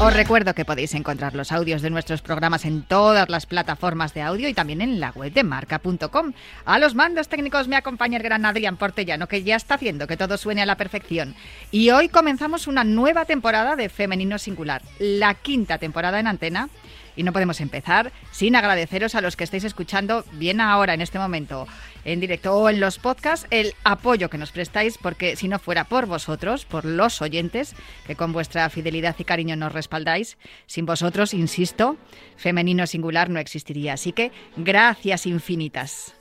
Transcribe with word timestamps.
Os 0.00 0.12
recuerdo 0.12 0.54
que 0.54 0.64
podéis 0.64 0.92
encontrar 0.94 1.34
los 1.34 1.52
audios 1.52 1.80
de 1.80 1.88
nuestros 1.88 2.20
programas 2.20 2.64
en 2.64 2.82
todas 2.82 3.28
las 3.28 3.46
plataformas 3.46 4.12
de 4.12 4.22
audio 4.22 4.48
y 4.48 4.54
también 4.54 4.80
en 4.80 4.98
la 4.98 5.10
web 5.12 5.32
de 5.32 5.44
marca.com. 5.44 6.32
A 6.64 6.78
los 6.80 6.96
mandos 6.96 7.28
técnicos 7.28 7.68
me 7.68 7.76
acompaña 7.76 8.16
el 8.16 8.22
gran 8.24 8.44
Adrián 8.44 8.76
Portellano, 8.76 9.28
que 9.28 9.44
ya 9.44 9.54
está 9.54 9.76
haciendo 9.76 10.08
que 10.08 10.16
todo 10.16 10.36
suene 10.36 10.62
a 10.62 10.66
la 10.66 10.76
perfección. 10.76 11.36
Y 11.70 11.90
hoy 11.90 12.08
comenzamos 12.08 12.66
una 12.66 12.82
nueva 12.82 13.24
temporada 13.24 13.76
de 13.76 13.88
Femenino 13.88 14.36
Singular, 14.38 14.82
la 14.98 15.34
quinta 15.34 15.78
temporada 15.78 16.18
en 16.18 16.26
antena 16.26 16.68
y 17.16 17.22
no 17.22 17.32
podemos 17.32 17.60
empezar 17.60 18.12
sin 18.32 18.56
agradeceros 18.56 19.14
a 19.14 19.20
los 19.20 19.36
que 19.36 19.44
estáis 19.44 19.64
escuchando 19.64 20.24
bien 20.32 20.60
ahora, 20.60 20.94
en 20.94 21.00
este 21.00 21.18
momento, 21.18 21.66
en 22.04 22.20
directo 22.20 22.54
o 22.54 22.68
en 22.68 22.80
los 22.80 22.98
podcasts, 22.98 23.46
el 23.50 23.74
apoyo 23.84 24.30
que 24.30 24.38
nos 24.38 24.52
prestáis, 24.52 24.98
porque 24.98 25.36
si 25.36 25.48
no 25.48 25.58
fuera 25.58 25.84
por 25.84 26.06
vosotros, 26.06 26.64
por 26.64 26.84
los 26.84 27.22
oyentes, 27.22 27.74
que 28.06 28.16
con 28.16 28.32
vuestra 28.32 28.68
fidelidad 28.70 29.16
y 29.18 29.24
cariño 29.24 29.56
nos 29.56 29.72
respaldáis, 29.72 30.36
sin 30.66 30.86
vosotros, 30.86 31.34
insisto, 31.34 31.96
femenino 32.36 32.86
singular 32.86 33.30
no 33.30 33.40
existiría. 33.40 33.94
Así 33.94 34.12
que 34.12 34.32
gracias 34.56 35.26
infinitas. 35.26 36.14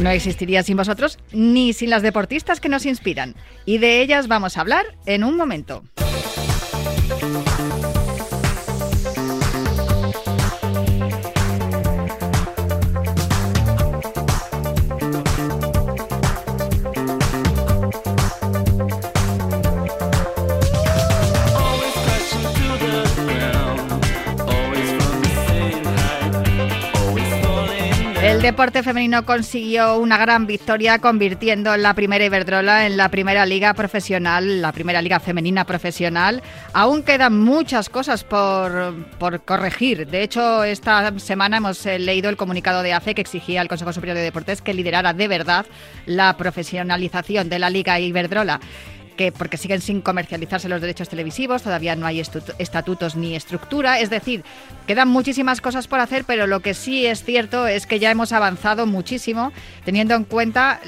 No 0.00 0.10
existiría 0.10 0.62
sin 0.62 0.76
vosotros 0.76 1.18
ni 1.32 1.72
sin 1.72 1.90
las 1.90 2.02
deportistas 2.02 2.60
que 2.60 2.68
nos 2.68 2.86
inspiran. 2.86 3.34
Y 3.64 3.78
de 3.78 4.00
ellas 4.02 4.28
vamos 4.28 4.56
a 4.56 4.62
hablar 4.62 4.86
en 5.06 5.24
un 5.24 5.36
momento. 5.36 5.82
El 28.40 28.44
deporte 28.56 28.82
femenino 28.82 29.26
consiguió 29.26 29.98
una 29.98 30.16
gran 30.16 30.46
victoria 30.46 30.98
convirtiendo 30.98 31.76
la 31.76 31.92
primera 31.92 32.24
Iberdrola 32.24 32.86
en 32.86 32.96
la 32.96 33.10
primera 33.10 33.44
liga 33.44 33.74
profesional, 33.74 34.62
la 34.62 34.72
primera 34.72 35.02
liga 35.02 35.20
femenina 35.20 35.66
profesional. 35.66 36.42
Aún 36.72 37.02
quedan 37.02 37.38
muchas 37.38 37.90
cosas 37.90 38.24
por, 38.24 38.94
por 39.18 39.42
corregir. 39.42 40.06
De 40.06 40.22
hecho, 40.22 40.64
esta 40.64 41.18
semana 41.18 41.58
hemos 41.58 41.84
eh, 41.84 41.98
leído 41.98 42.30
el 42.30 42.38
comunicado 42.38 42.82
de 42.82 42.94
AFE 42.94 43.14
que 43.14 43.20
exigía 43.20 43.60
al 43.60 43.68
Consejo 43.68 43.92
Superior 43.92 44.16
de 44.16 44.22
Deportes 44.22 44.62
que 44.62 44.72
liderara 44.72 45.12
de 45.12 45.28
verdad 45.28 45.66
la 46.06 46.34
profesionalización 46.38 47.50
de 47.50 47.58
la 47.58 47.68
liga 47.68 48.00
Iberdrola 48.00 48.58
porque 49.36 49.58
siguen 49.58 49.82
sin 49.82 50.00
comercializarse 50.00 50.68
los 50.68 50.80
derechos 50.80 51.10
televisivos, 51.10 51.62
todavía 51.62 51.94
no 51.94 52.06
hay 52.06 52.22
estatutos 52.58 53.16
ni 53.16 53.36
estructura, 53.36 54.00
es 54.00 54.08
decir, 54.08 54.42
quedan 54.86 55.08
muchísimas 55.08 55.60
cosas 55.60 55.86
por 55.86 56.00
hacer, 56.00 56.24
pero 56.24 56.46
lo 56.46 56.60
que 56.60 56.72
sí 56.72 57.04
es 57.06 57.22
cierto 57.22 57.66
es 57.66 57.86
que 57.86 57.98
ya 57.98 58.10
hemos 58.10 58.32
avanzado 58.32 58.86
muchísimo 58.86 59.52
teniendo 59.84 60.14
en 60.14 60.24
cuenta 60.24 60.80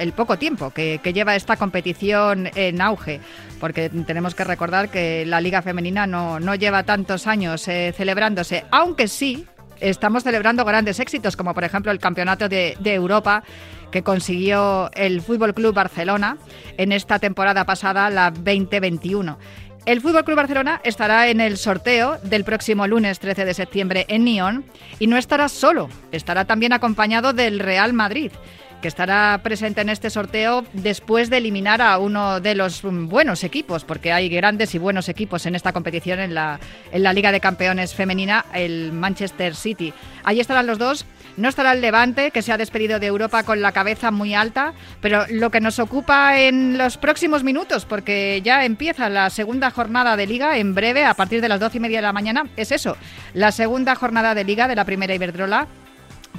el 0.00 0.12
poco 0.12 0.38
tiempo 0.38 0.70
que, 0.70 1.00
lleva 1.16 1.36
esta 1.36 1.56
competición 1.56 2.50
en 2.54 2.80
auge, 2.80 3.20
porque 3.60 3.90
tenemos 3.90 4.34
que 4.34 4.44
recordar 4.44 4.88
que 4.88 5.24
la 5.26 5.40
Liga 5.40 5.62
Femenina 5.62 6.06
no, 6.06 6.54
lleva 6.54 6.82
tantos 6.82 7.26
años 7.26 7.68
eh, 7.68 7.92
celebrándose, 7.96 8.64
aunque 8.70 9.06
sí 9.08 9.46
estamos 9.80 10.22
celebrando 10.22 10.64
grandes 10.64 10.98
éxitos, 10.98 11.36
como 11.36 11.52
por 11.52 11.64
ejemplo 11.64 11.92
el 11.92 11.98
Campeonato 11.98 12.48
de, 12.48 12.76
de 12.80 12.94
Europa 12.94 13.42
que 13.90 14.02
consiguió 14.02 14.90
el 14.94 15.20
Fútbol 15.20 15.54
Club 15.54 15.74
Barcelona 15.74 16.38
en 16.76 16.92
esta 16.92 17.18
temporada 17.18 17.64
pasada, 17.64 18.10
la 18.10 18.30
2021. 18.30 19.38
El 19.86 20.00
Fútbol 20.00 20.24
Club 20.24 20.36
Barcelona 20.36 20.80
estará 20.82 21.28
en 21.28 21.40
el 21.40 21.56
sorteo 21.56 22.18
del 22.24 22.42
próximo 22.42 22.88
lunes 22.88 23.20
13 23.20 23.44
de 23.44 23.54
septiembre 23.54 24.04
en 24.08 24.24
Nyon 24.24 24.64
y 24.98 25.06
no 25.06 25.16
estará 25.16 25.48
solo, 25.48 25.88
estará 26.10 26.44
también 26.44 26.72
acompañado 26.72 27.32
del 27.32 27.60
Real 27.60 27.92
Madrid 27.92 28.32
que 28.80 28.88
estará 28.88 29.40
presente 29.42 29.80
en 29.80 29.88
este 29.88 30.10
sorteo 30.10 30.64
después 30.72 31.30
de 31.30 31.38
eliminar 31.38 31.80
a 31.80 31.98
uno 31.98 32.40
de 32.40 32.54
los 32.54 32.82
buenos 32.82 33.44
equipos, 33.44 33.84
porque 33.84 34.12
hay 34.12 34.28
grandes 34.28 34.74
y 34.74 34.78
buenos 34.78 35.08
equipos 35.08 35.46
en 35.46 35.54
esta 35.54 35.72
competición 35.72 36.20
en 36.20 36.34
la, 36.34 36.60
en 36.92 37.02
la 37.02 37.12
Liga 37.12 37.32
de 37.32 37.40
Campeones 37.40 37.94
femenina, 37.94 38.44
el 38.52 38.92
Manchester 38.92 39.54
City. 39.54 39.92
Ahí 40.24 40.40
estarán 40.40 40.66
los 40.66 40.78
dos. 40.78 41.06
No 41.36 41.48
estará 41.48 41.72
el 41.72 41.80
Levante, 41.80 42.30
que 42.30 42.42
se 42.42 42.52
ha 42.52 42.56
despedido 42.56 42.98
de 42.98 43.06
Europa 43.06 43.42
con 43.42 43.60
la 43.60 43.72
cabeza 43.72 44.10
muy 44.10 44.34
alta, 44.34 44.72
pero 45.00 45.26
lo 45.28 45.50
que 45.50 45.60
nos 45.60 45.78
ocupa 45.78 46.38
en 46.40 46.78
los 46.78 46.96
próximos 46.96 47.44
minutos, 47.44 47.84
porque 47.84 48.40
ya 48.42 48.64
empieza 48.64 49.08
la 49.08 49.28
segunda 49.28 49.70
jornada 49.70 50.16
de 50.16 50.26
liga 50.26 50.56
en 50.56 50.74
breve, 50.74 51.04
a 51.04 51.14
partir 51.14 51.40
de 51.42 51.48
las 51.48 51.60
doce 51.60 51.76
y 51.76 51.80
media 51.80 51.98
de 51.98 52.02
la 52.02 52.12
mañana, 52.12 52.46
es 52.56 52.72
eso, 52.72 52.96
la 53.34 53.52
segunda 53.52 53.94
jornada 53.94 54.34
de 54.34 54.44
liga 54.44 54.66
de 54.66 54.76
la 54.76 54.84
primera 54.84 55.14
Iberdrola 55.14 55.68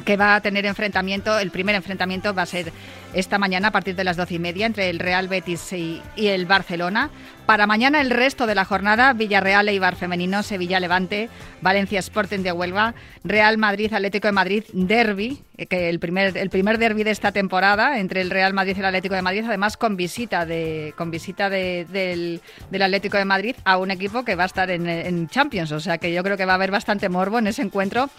que 0.06 0.18
va 0.18 0.36
a 0.36 0.42
tener 0.42 0.66
enfrentamiento, 0.66 1.40
el 1.40 1.52
primer 1.52 1.76
enfrentamiento 1.76 2.34
va 2.34 2.44
a 2.44 2.46
ser 2.46 2.72
esta 3.14 3.38
mañana 3.38 3.70
a 3.70 3.72
partir 3.72 3.96
de 3.96 4.04
las 4.04 4.18
doce 4.18 4.36
y 4.36 4.40
media 4.40 4.66
entre 4.66 4.90
el 4.90 5.00
Real 5.00 5.28
Betis 5.28 5.74
y, 5.74 6.02
el 6.16 6.46
Barcelona. 6.46 7.10
Para 7.48 7.66
mañana 7.66 8.02
el 8.02 8.10
resto 8.10 8.46
de 8.46 8.56
la 8.56 8.66
jornada, 8.66 9.14
Villarreal, 9.14 9.70
Eibar 9.70 9.96
Femenino, 9.96 10.44
Sevilla 10.44 10.82
Levante, 10.82 11.30
Valencia 11.62 11.98
Sporting 12.00 12.40
de 12.40 12.52
Huelva, 12.52 12.94
Real 13.24 13.58
Madrid, 13.58 13.94
Atlético 13.94 14.28
de 14.28 14.34
Madrid, 14.34 14.66
Derby, 14.74 15.42
eh, 15.58 15.66
que 15.66 15.90
el 15.90 16.00
primer, 16.00 16.38
el 16.38 16.50
primer 16.50 16.78
derby 16.78 17.04
de 17.04 17.12
esta 17.12 17.32
temporada 17.32 18.00
entre 18.00 18.22
el 18.22 18.30
Real 18.30 18.54
Madrid 18.54 18.76
y 18.78 18.80
el 18.80 18.86
Atlético 18.86 19.16
de 19.16 19.24
Madrid, 19.24 19.44
además 19.48 19.76
con 19.76 19.98
visita 19.98 20.46
de 20.46 20.94
con 20.96 21.10
visita 21.10 21.50
del, 21.50 22.42
Atlético 22.72 23.18
de 23.18 23.26
Madrid 23.26 23.56
a 23.66 23.78
un 23.78 23.90
equipo 23.90 24.24
que 24.24 24.36
va 24.36 24.44
a 24.44 24.46
estar 24.46 24.70
en, 24.70 25.28
Champions, 25.30 25.72
o 25.72 25.80
sea 25.80 25.98
que 25.98 26.14
yo 26.14 26.24
creo 26.24 26.38
que 26.38 26.46
va 26.46 26.54
a 26.54 26.56
haber 26.56 26.72
bastante 26.72 27.10
morbo 27.10 27.40
en 27.40 27.48
ese 27.48 27.64
encuentro. 27.64 28.10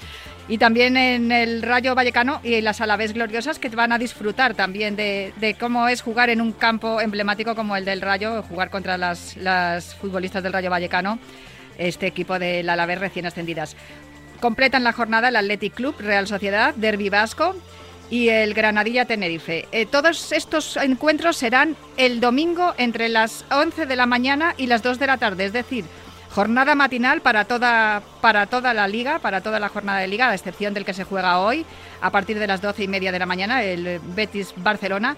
Y 0.51 0.57
también 0.57 0.97
en 0.97 1.31
el 1.31 1.61
Rayo 1.61 1.95
Vallecano 1.95 2.41
y 2.43 2.63
las 2.63 2.81
Alaves 2.81 3.13
Gloriosas 3.13 3.59
que 3.59 3.69
van 3.69 3.93
a 3.93 3.99
disfrutar 3.99 4.55
también 4.55 4.97
de, 4.97 5.57
cómo 5.61 5.89
es 5.89 6.01
jugar 6.01 6.31
en 6.31 6.41
un 6.41 6.53
campo 6.53 7.03
emblemático 7.03 7.55
como 7.55 7.77
el 7.77 7.85
del 7.85 8.01
Rayo, 8.01 8.43
jugar 8.43 8.71
contra 8.71 8.97
las, 8.97 9.18
futbolistas 9.99 10.43
del 10.43 10.53
Rayo 10.53 10.71
Vallecano, 10.71 11.19
este 11.77 12.07
equipo 12.07 12.39
del 12.39 12.69
Alavés 12.69 12.99
recién 12.99 13.27
ascendidas. 13.27 13.77
Completan 14.41 14.85
la 14.85 14.93
jornada 14.93 15.29
el 15.29 15.37
Athletic 15.37 15.75
Club, 15.75 15.97
Real 15.99 16.27
Sociedad, 16.27 16.75
Derby 16.75 17.11
Vasco 17.11 17.57
y 18.11 18.29
el 18.29 18.55
Granadilla 18.55 19.05
Tenerife. 19.05 19.67
Eh, 19.73 19.87
todos 19.87 20.33
estos 20.33 20.77
encuentros 20.77 21.37
serán 21.37 21.77
el 21.97 22.21
domingo 22.21 22.75
entre 22.79 23.09
las 23.09 23.45
11 23.51 23.87
de 23.87 23.97
la 23.97 24.07
mañana 24.07 24.55
y 24.57 24.67
las 24.67 24.83
2 24.83 24.99
de 24.99 25.07
la 25.07 25.19
tarde, 25.19 25.47
es 25.47 25.53
decir, 25.53 25.85
Jornada 26.31 26.75
matinal 26.75 27.23
para 27.23 27.47
toda, 27.47 28.03
para 28.21 28.47
toda 28.47 28.75
la 28.75 28.87
liga, 28.87 29.19
para 29.19 29.41
toda 29.41 29.59
la 29.59 29.71
jornada 29.71 30.01
de 30.01 30.09
liga, 30.09 30.29
a 30.29 30.35
excepción 30.35 30.75
del 30.75 30.85
que 30.85 30.93
se 30.93 31.05
juega 31.05 31.41
hoy, 31.41 31.65
a 32.03 32.11
partir 32.11 32.39
de 32.39 32.47
las 32.47 32.61
doce 32.61 32.85
y 32.85 32.89
media 32.89 33.11
de 33.13 33.19
la 33.19 33.27
mañana, 33.27 33.63
el 33.63 33.99
Betis 34.15 34.53
Barcelona. 34.57 35.17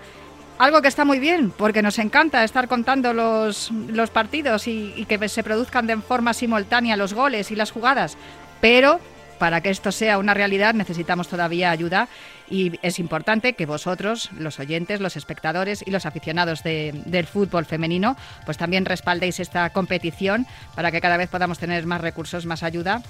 Algo 0.61 0.83
que 0.83 0.89
está 0.89 1.07
muy 1.07 1.19
bien, 1.19 1.53
porque 1.53 1.81
nos 1.81 1.99
encanta 1.99 2.45
estar 2.45 2.69
contando 2.69 3.15
los, 3.15 3.71
los 3.71 4.11
partidos 4.11 4.69
y, 4.69 5.07
que 5.09 5.27
se 5.31 5.43
produzcan 5.43 5.87
de 5.87 5.97
forma 5.97 6.35
simultánea 6.35 6.99
los 6.99 7.15
goles 7.15 7.51
y 7.51 7.57
las 7.57 7.71
jugadas. 7.71 8.19
Pero 8.61 9.01
para 9.39 9.63
que 9.63 9.71
esto 9.71 9.91
sea 9.91 10.19
una 10.19 10.35
realidad 10.35 10.75
necesitamos 10.75 11.29
todavía 11.29 11.71
ayuda 11.71 12.09
y 12.51 12.79
es 12.83 12.99
importante 12.99 13.55
que 13.55 13.65
vosotros, 13.65 14.29
los 14.37 14.61
oyentes, 14.61 15.01
los 15.01 15.17
espectadores 15.17 15.83
y 15.87 15.93
los 15.93 16.05
aficionados 16.05 16.63
del 16.63 17.27
fútbol 17.27 17.65
femenino, 17.65 18.19
pues 18.45 18.59
también 18.59 18.85
respaldéis 18.85 19.41
esta 19.41 19.71
competición 19.71 20.47
para 20.75 20.91
que 20.93 21.01
cada 21.01 21.17
vez 21.17 21.31
podamos 21.31 21.59
tener 21.59 21.87
más 21.87 22.03
recursos, 22.03 22.45
más 22.45 22.63
ayuda 22.63 23.01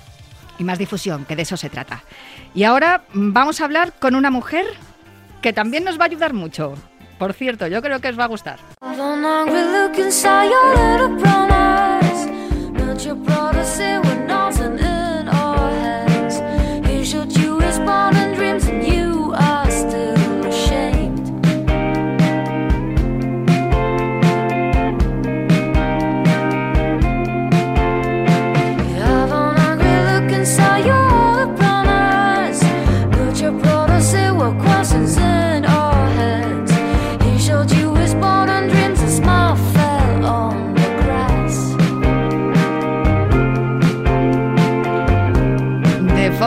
y 0.61 0.63
más 0.63 0.79
difusión, 0.79 1.25
que 1.25 1.35
de 1.35 1.43
eso 1.43 1.57
se 1.57 1.69
trata. 1.69 2.05
Y 2.55 2.63
ahora 2.63 3.03
vamos 3.13 3.61
a 3.61 3.65
hablar 3.65 3.93
con 3.99 4.15
una 4.15 4.31
mujer 4.31 4.67
que 5.43 5.53
también 5.53 5.83
nos 5.83 5.99
va 5.99 6.05
a 6.05 6.07
ayudar 6.07 6.33
mucho. 6.33 6.77
Por 7.21 7.35
cierto, 7.35 7.67
yo 7.67 7.83
creo 7.83 8.01
que 8.01 8.09
os 8.09 8.19
va 8.19 8.25
a 8.25 8.29
gustar. 8.29 8.59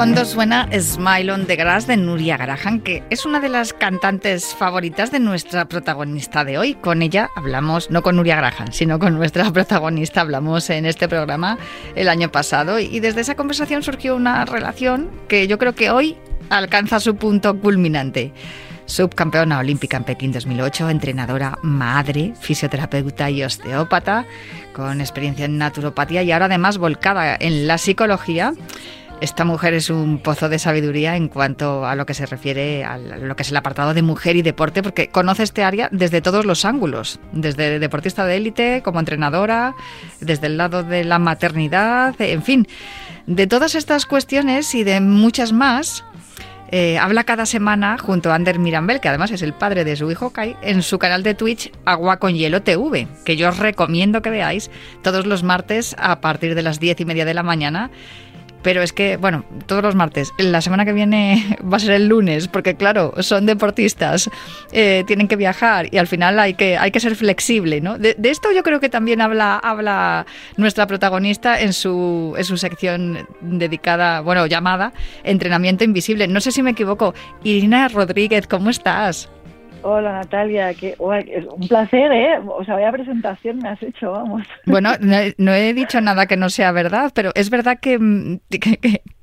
Fondo 0.03 0.25
suena 0.25 0.67
Smile 0.77 1.31
on 1.31 1.45
the 1.45 1.55
Grass 1.55 1.87
de 1.87 1.95
Nuria 1.95 2.35
Garajan, 2.35 2.81
que 2.81 3.03
es 3.09 3.25
una 3.25 3.39
de 3.39 3.47
las 3.47 3.71
cantantes 3.71 4.53
favoritas 4.53 5.11
de 5.11 5.21
nuestra 5.21 5.63
protagonista 5.69 6.43
de 6.43 6.57
hoy. 6.57 6.73
Con 6.73 7.01
ella 7.01 7.29
hablamos, 7.37 7.89
no 7.89 8.01
con 8.01 8.17
Nuria 8.17 8.35
Garajan, 8.35 8.73
sino 8.73 8.99
con 8.99 9.15
nuestra 9.15 9.49
protagonista, 9.53 10.19
hablamos 10.19 10.69
en 10.69 10.85
este 10.85 11.07
programa 11.07 11.57
el 11.95 12.09
año 12.09 12.29
pasado 12.29 12.79
y 12.79 12.99
desde 12.99 13.21
esa 13.21 13.35
conversación 13.35 13.81
surgió 13.81 14.17
una 14.17 14.43
relación 14.43 15.09
que 15.29 15.47
yo 15.47 15.57
creo 15.57 15.73
que 15.73 15.89
hoy 15.89 16.17
alcanza 16.49 16.99
su 16.99 17.15
punto 17.15 17.57
culminante 17.61 18.33
subcampeona 18.85 19.59
olímpica 19.59 19.95
en 19.95 20.03
Pekín 20.03 20.33
2008, 20.33 20.89
entrenadora, 20.89 21.57
madre, 21.61 22.33
fisioterapeuta 22.39 23.29
y 23.29 23.41
osteópata, 23.41 24.25
con 24.73 24.99
experiencia 24.99 25.45
en 25.45 25.57
naturopatía 25.57 26.23
y 26.23 26.31
ahora 26.33 26.45
además 26.45 26.77
volcada 26.77 27.37
en 27.39 27.67
la 27.67 27.77
psicología. 27.77 28.53
Esta 29.21 29.45
mujer 29.45 29.73
es 29.73 29.89
un 29.89 30.19
pozo 30.19 30.49
de 30.49 30.59
sabiduría 30.59 31.15
en 31.15 31.29
cuanto 31.29 31.85
a 31.85 31.95
lo 31.95 32.05
que 32.05 32.13
se 32.13 32.25
refiere 32.25 32.83
a 32.83 32.97
lo 32.97 33.35
que 33.35 33.43
es 33.43 33.51
el 33.51 33.57
apartado 33.57 33.93
de 33.93 34.01
mujer 34.01 34.35
y 34.35 34.41
deporte, 34.41 34.83
porque 34.83 35.07
conoce 35.07 35.43
este 35.43 35.63
área 35.63 35.87
desde 35.91 36.21
todos 36.21 36.45
los 36.45 36.65
ángulos, 36.65 37.19
desde 37.31 37.79
deportista 37.79 38.25
de 38.25 38.35
élite, 38.35 38.81
como 38.83 38.99
entrenadora, 38.99 39.75
desde 40.19 40.47
el 40.47 40.57
lado 40.57 40.83
de 40.83 41.05
la 41.05 41.19
maternidad, 41.19 42.19
en 42.19 42.43
fin, 42.43 42.67
de 43.25 43.47
todas 43.47 43.75
estas 43.75 44.05
cuestiones 44.05 44.75
y 44.75 44.83
de 44.83 44.99
muchas 44.99 45.53
más. 45.53 46.03
Eh, 46.75 46.97
habla 46.97 47.23
cada 47.23 47.45
semana 47.45 47.99
junto 47.99 48.31
a 48.31 48.35
Ander 48.35 48.57
Mirambel, 48.57 48.99
que 48.99 49.07
además 49.07 49.29
es 49.29 49.43
el 49.43 49.53
padre 49.53 49.83
de 49.83 49.95
su 49.95 50.09
hijo 50.09 50.31
Kai, 50.31 50.57
en 50.63 50.81
su 50.81 50.97
canal 50.97 51.21
de 51.21 51.35
Twitch 51.35 51.71
Agua 51.85 52.17
con 52.17 52.33
Hielo 52.33 52.63
TV, 52.63 53.07
que 53.25 53.37
yo 53.37 53.49
os 53.49 53.59
recomiendo 53.59 54.23
que 54.23 54.31
veáis 54.31 54.71
todos 55.03 55.27
los 55.27 55.43
martes 55.43 55.95
a 55.99 56.19
partir 56.19 56.55
de 56.55 56.63
las 56.63 56.79
diez 56.79 56.99
y 56.99 57.05
media 57.05 57.25
de 57.25 57.35
la 57.35 57.43
mañana 57.43 57.91
pero 58.63 58.81
es 58.81 58.93
que, 58.93 59.17
bueno, 59.17 59.43
todos 59.67 59.83
los 59.83 59.93
martes. 59.93 60.33
La 60.37 60.61
semana 60.61 60.85
que 60.85 60.93
viene 60.93 61.57
va 61.71 61.77
a 61.77 61.79
ser 61.79 61.91
el 61.91 62.07
lunes, 62.07 62.47
porque 62.47 62.75
claro, 62.75 63.13
son 63.19 63.45
deportistas, 63.45 64.29
eh, 64.71 65.03
tienen 65.05 65.27
que 65.27 65.35
viajar 65.35 65.93
y 65.93 65.97
al 65.97 66.07
final 66.07 66.39
hay 66.39 66.55
que, 66.55 66.77
hay 66.77 66.91
que 66.91 66.99
ser 66.99 67.15
flexible, 67.15 67.81
¿no? 67.81 67.97
De, 67.97 68.15
esto 68.23 68.51
yo 68.51 68.63
creo 68.63 68.79
que 68.79 68.89
también 68.89 69.21
habla, 69.21 69.57
habla 69.57 70.25
nuestra 70.57 70.87
protagonista 70.87 71.59
en 71.59 71.73
su, 71.73 72.33
en 72.37 72.45
su 72.45 72.57
sección 72.57 73.27
dedicada, 73.41 74.21
bueno, 74.21 74.47
llamada 74.47 74.93
Entrenamiento 75.23 75.83
Invisible. 75.83 76.27
No 76.27 76.41
sé 76.41 76.51
si 76.51 76.63
me 76.63 76.71
equivoco. 76.71 77.13
Irina 77.43 77.87
Rodríguez, 77.89 78.47
¿cómo 78.47 78.69
estás? 78.69 79.29
Hola 79.85 80.13
Natalia, 80.13 80.73
que 80.73 80.95
un 80.97 81.67
placer, 81.67 82.11
¿eh? 82.13 82.39
O 82.47 82.63
sea, 82.63 82.75
vaya 82.75 82.91
presentación 82.91 83.59
me 83.59 83.67
has 83.67 83.83
hecho, 83.83 84.11
vamos. 84.11 84.47
Bueno, 84.65 84.91
no, 85.37 85.53
he 85.53 85.73
dicho 85.73 85.99
nada 85.99 86.25
que 86.25 86.37
no 86.37 86.49
sea 86.49 86.71
verdad, 86.71 87.11
pero 87.13 87.31
es 87.35 87.49
verdad 87.49 87.79
que, 87.81 87.99
mm, 87.99 88.39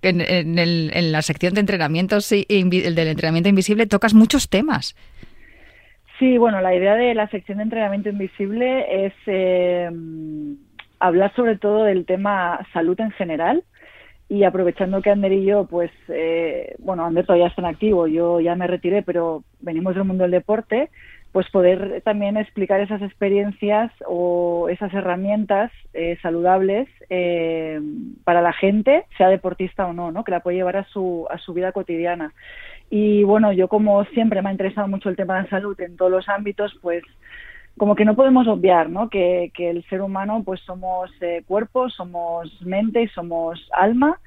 en, 0.02 1.12
la 1.12 1.22
sección 1.22 1.54
de 1.54 1.60
entrenamientos 1.60 2.28
del 2.28 3.08
entrenamiento 3.08 3.48
invisible 3.48 3.86
tocas 3.86 4.12
muchos 4.12 4.50
temas. 4.50 4.94
Sí, 6.18 6.36
bueno, 6.36 6.60
la 6.60 6.74
idea 6.74 6.94
de 6.94 7.14
la 7.14 7.26
sección 7.28 7.58
de 7.58 7.64
entrenamiento 7.64 8.10
invisible 8.10 9.06
es 9.06 9.14
eh, 9.26 9.90
hablar 10.98 11.34
sobre 11.34 11.56
todo 11.56 11.84
del 11.84 12.04
tema 12.04 12.60
salud 12.74 13.00
en 13.00 13.10
general 13.12 13.64
y 14.30 14.44
aprovechando 14.44 15.02
que 15.02 15.10
Ander 15.10 15.32
y 15.32 15.44
yo, 15.44 15.64
pues, 15.64 15.90
eh, 16.06 16.76
bueno, 16.78 17.04
Ander 17.04 17.26
todavía 17.26 17.48
está 17.48 17.62
en 17.62 17.66
activo, 17.66 18.06
yo 18.06 18.38
ya 18.38 18.54
me 18.54 18.68
retiré, 18.68 19.02
pero 19.02 19.42
venimos 19.58 19.96
del 19.96 20.04
mundo 20.04 20.22
del 20.22 20.30
deporte, 20.30 20.88
pues 21.32 21.50
poder 21.50 22.00
también 22.02 22.36
explicar 22.36 22.80
esas 22.80 23.02
experiencias 23.02 23.90
o 24.06 24.68
esas 24.68 24.94
herramientas 24.94 25.72
eh, 25.94 26.16
saludables 26.22 26.88
eh, 27.08 27.80
para 28.22 28.40
la 28.40 28.52
gente, 28.52 29.04
sea 29.18 29.28
deportista 29.28 29.86
o 29.86 29.92
no, 29.92 30.12
¿no? 30.12 30.22
Que 30.22 30.30
la 30.30 30.44
puede 30.44 30.58
llevar 30.58 30.76
a 30.76 30.84
su, 30.84 31.26
a 31.28 31.36
su 31.38 31.52
vida 31.52 31.72
cotidiana. 31.72 32.32
Y 32.88 33.24
bueno, 33.24 33.52
yo 33.52 33.66
como 33.66 34.04
siempre 34.06 34.42
me 34.42 34.50
ha 34.50 34.52
interesado 34.52 34.86
mucho 34.86 35.08
el 35.08 35.16
tema 35.16 35.38
de 35.38 35.42
la 35.42 35.50
salud 35.50 35.80
en 35.80 35.96
todos 35.96 36.12
los 36.12 36.28
ámbitos, 36.28 36.78
pues 36.80 37.02
como 37.76 37.94
que 37.94 38.04
no 38.04 38.14
podemos 38.14 38.46
obviar 38.46 38.90
¿no? 38.90 39.08
Que, 39.08 39.50
el 39.56 39.84
ser 39.88 40.02
humano 40.02 40.42
pues 40.44 40.60
somos 40.60 41.10
eh, 41.20 41.42
cuerpo, 41.46 41.88
somos 41.90 42.50
mente 42.62 43.02
y 43.02 43.08
somos 43.08 43.60
alma 43.72 44.18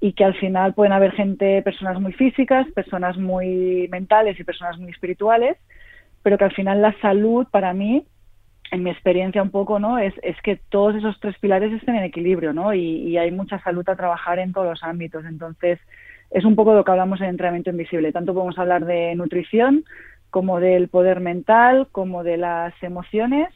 y 0.00 0.12
que 0.12 0.24
al 0.24 0.34
final 0.34 0.74
pueden 0.74 0.92
haber 0.92 1.12
gente, 1.12 1.62
personas 1.62 2.00
muy 2.00 2.12
físicas, 2.12 2.66
personas 2.74 3.16
muy 3.16 3.88
mentales 3.90 4.38
y 4.38 4.44
personas 4.44 4.78
muy 4.78 4.90
espirituales, 4.90 5.56
pero 6.22 6.36
que 6.36 6.44
al 6.44 6.52
final 6.52 6.82
la 6.82 6.94
salud 7.00 7.46
para 7.50 7.72
mí, 7.72 8.06
en 8.72 8.82
mi 8.82 8.90
experiencia 8.90 9.42
un 9.42 9.50
poco, 9.50 9.78
¿no? 9.78 9.98
Es, 9.98 10.12
es 10.22 10.36
que 10.42 10.60
todos 10.68 10.96
esos 10.96 11.18
tres 11.20 11.38
pilares 11.38 11.72
estén 11.72 11.94
en 11.94 12.04
equilibrio, 12.04 12.52
¿no? 12.52 12.74
Y, 12.74 12.80
y 12.80 13.16
hay 13.16 13.30
mucha 13.30 13.58
salud 13.60 13.88
a 13.88 13.96
trabajar 13.96 14.38
en 14.38 14.52
todos 14.52 14.66
los 14.66 14.82
ámbitos. 14.82 15.24
Entonces, 15.24 15.78
es 16.30 16.44
un 16.44 16.56
poco 16.56 16.74
lo 16.74 16.84
que 16.84 16.90
hablamos 16.90 17.20
en 17.20 17.28
entrenamiento 17.28 17.70
invisible. 17.70 18.12
Tanto 18.12 18.34
podemos 18.34 18.58
hablar 18.58 18.84
de 18.84 19.14
nutrición, 19.14 19.84
como 20.36 20.60
del 20.60 20.88
poder 20.88 21.20
mental, 21.20 21.88
como 21.92 22.22
de 22.22 22.36
las 22.36 22.74
emociones 22.82 23.48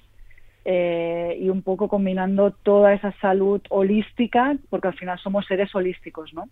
eh, 0.65 1.37
y 1.39 1.51
un 1.51 1.61
poco 1.61 1.89
combinando 1.89 2.53
toda 2.53 2.95
esa 2.95 3.13
salud 3.21 3.61
holística, 3.69 4.57
porque 4.71 4.89
al 4.89 4.95
final 4.95 5.19
somos 5.19 5.45
seres 5.45 5.75
holísticos, 5.75 6.33
¿no? 6.33 6.49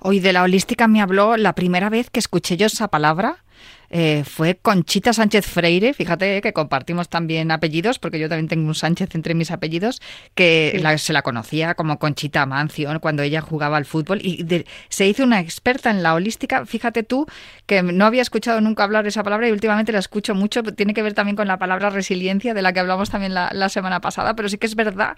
Hoy 0.00 0.20
de 0.20 0.32
la 0.32 0.44
holística 0.44 0.86
me 0.86 1.02
habló 1.02 1.36
la 1.36 1.54
primera 1.54 1.90
vez 1.90 2.10
que 2.10 2.20
escuché 2.20 2.56
yo 2.56 2.66
esa 2.66 2.86
palabra 2.86 3.38
eh, 3.94 4.24
fue 4.24 4.54
Conchita 4.54 5.12
Sánchez 5.12 5.46
Freire, 5.46 5.92
fíjate 5.92 6.40
que 6.40 6.54
compartimos 6.54 7.10
también 7.10 7.50
apellidos, 7.50 7.98
porque 7.98 8.18
yo 8.18 8.28
también 8.28 8.48
tengo 8.48 8.66
un 8.66 8.74
Sánchez 8.74 9.14
entre 9.14 9.34
mis 9.34 9.50
apellidos, 9.50 10.00
que 10.34 10.82
se 10.96 11.12
la 11.12 11.20
conocía 11.20 11.74
como 11.74 11.98
Conchita 11.98 12.46
Mancio 12.46 12.88
cuando 13.00 13.22
ella 13.22 13.42
jugaba 13.42 13.76
al 13.76 13.84
fútbol 13.84 14.20
y 14.22 14.64
se 14.88 15.06
hizo 15.06 15.24
una 15.24 15.40
experta 15.40 15.90
en 15.90 16.02
la 16.02 16.14
holística. 16.14 16.64
Fíjate 16.64 17.02
tú 17.02 17.26
que 17.66 17.82
no 17.82 18.06
había 18.06 18.22
escuchado 18.22 18.62
nunca 18.62 18.84
hablar 18.84 19.06
esa 19.06 19.22
palabra 19.22 19.48
y 19.48 19.52
últimamente 19.52 19.92
la 19.92 19.98
escucho 19.98 20.34
mucho, 20.34 20.62
tiene 20.62 20.94
que 20.94 21.02
ver 21.02 21.12
también 21.12 21.36
con 21.36 21.46
la 21.46 21.58
palabra 21.58 21.90
resiliencia, 21.90 22.54
de 22.54 22.62
la 22.62 22.72
que 22.72 22.80
hablamos 22.80 23.10
también 23.10 23.34
la, 23.34 23.68
semana 23.68 24.00
pasada, 24.00 24.34
pero 24.34 24.48
sí 24.48 24.56
que 24.56 24.66
es 24.66 24.74
verdad 24.74 25.16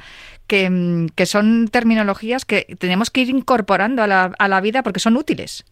que, 0.48 0.68
mm, 0.68 1.08
que, 1.14 1.26
son 1.26 1.68
terminologías 1.68 2.44
que 2.44 2.76
tenemos 2.78 3.10
que 3.10 3.22
ir 3.22 3.30
incorporando 3.30 4.02
a 4.02 4.06
la, 4.06 4.32
a 4.38 4.48
la 4.48 4.60
vida 4.60 4.82
porque 4.82 5.00
son 5.00 5.16
útiles. 5.16 5.64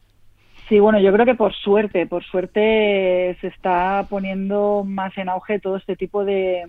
Sí, 0.72 0.80
bueno, 0.80 0.98
yo 1.00 1.12
creo 1.12 1.26
que 1.26 1.34
por 1.34 1.52
suerte, 1.52 2.06
por 2.06 2.24
suerte 2.24 3.36
se 3.42 3.48
está 3.48 4.06
poniendo 4.08 4.84
más 4.86 5.12
en 5.18 5.28
auge 5.28 5.60
todo 5.60 5.76
este 5.76 5.96
tipo 5.96 6.24
de, 6.24 6.66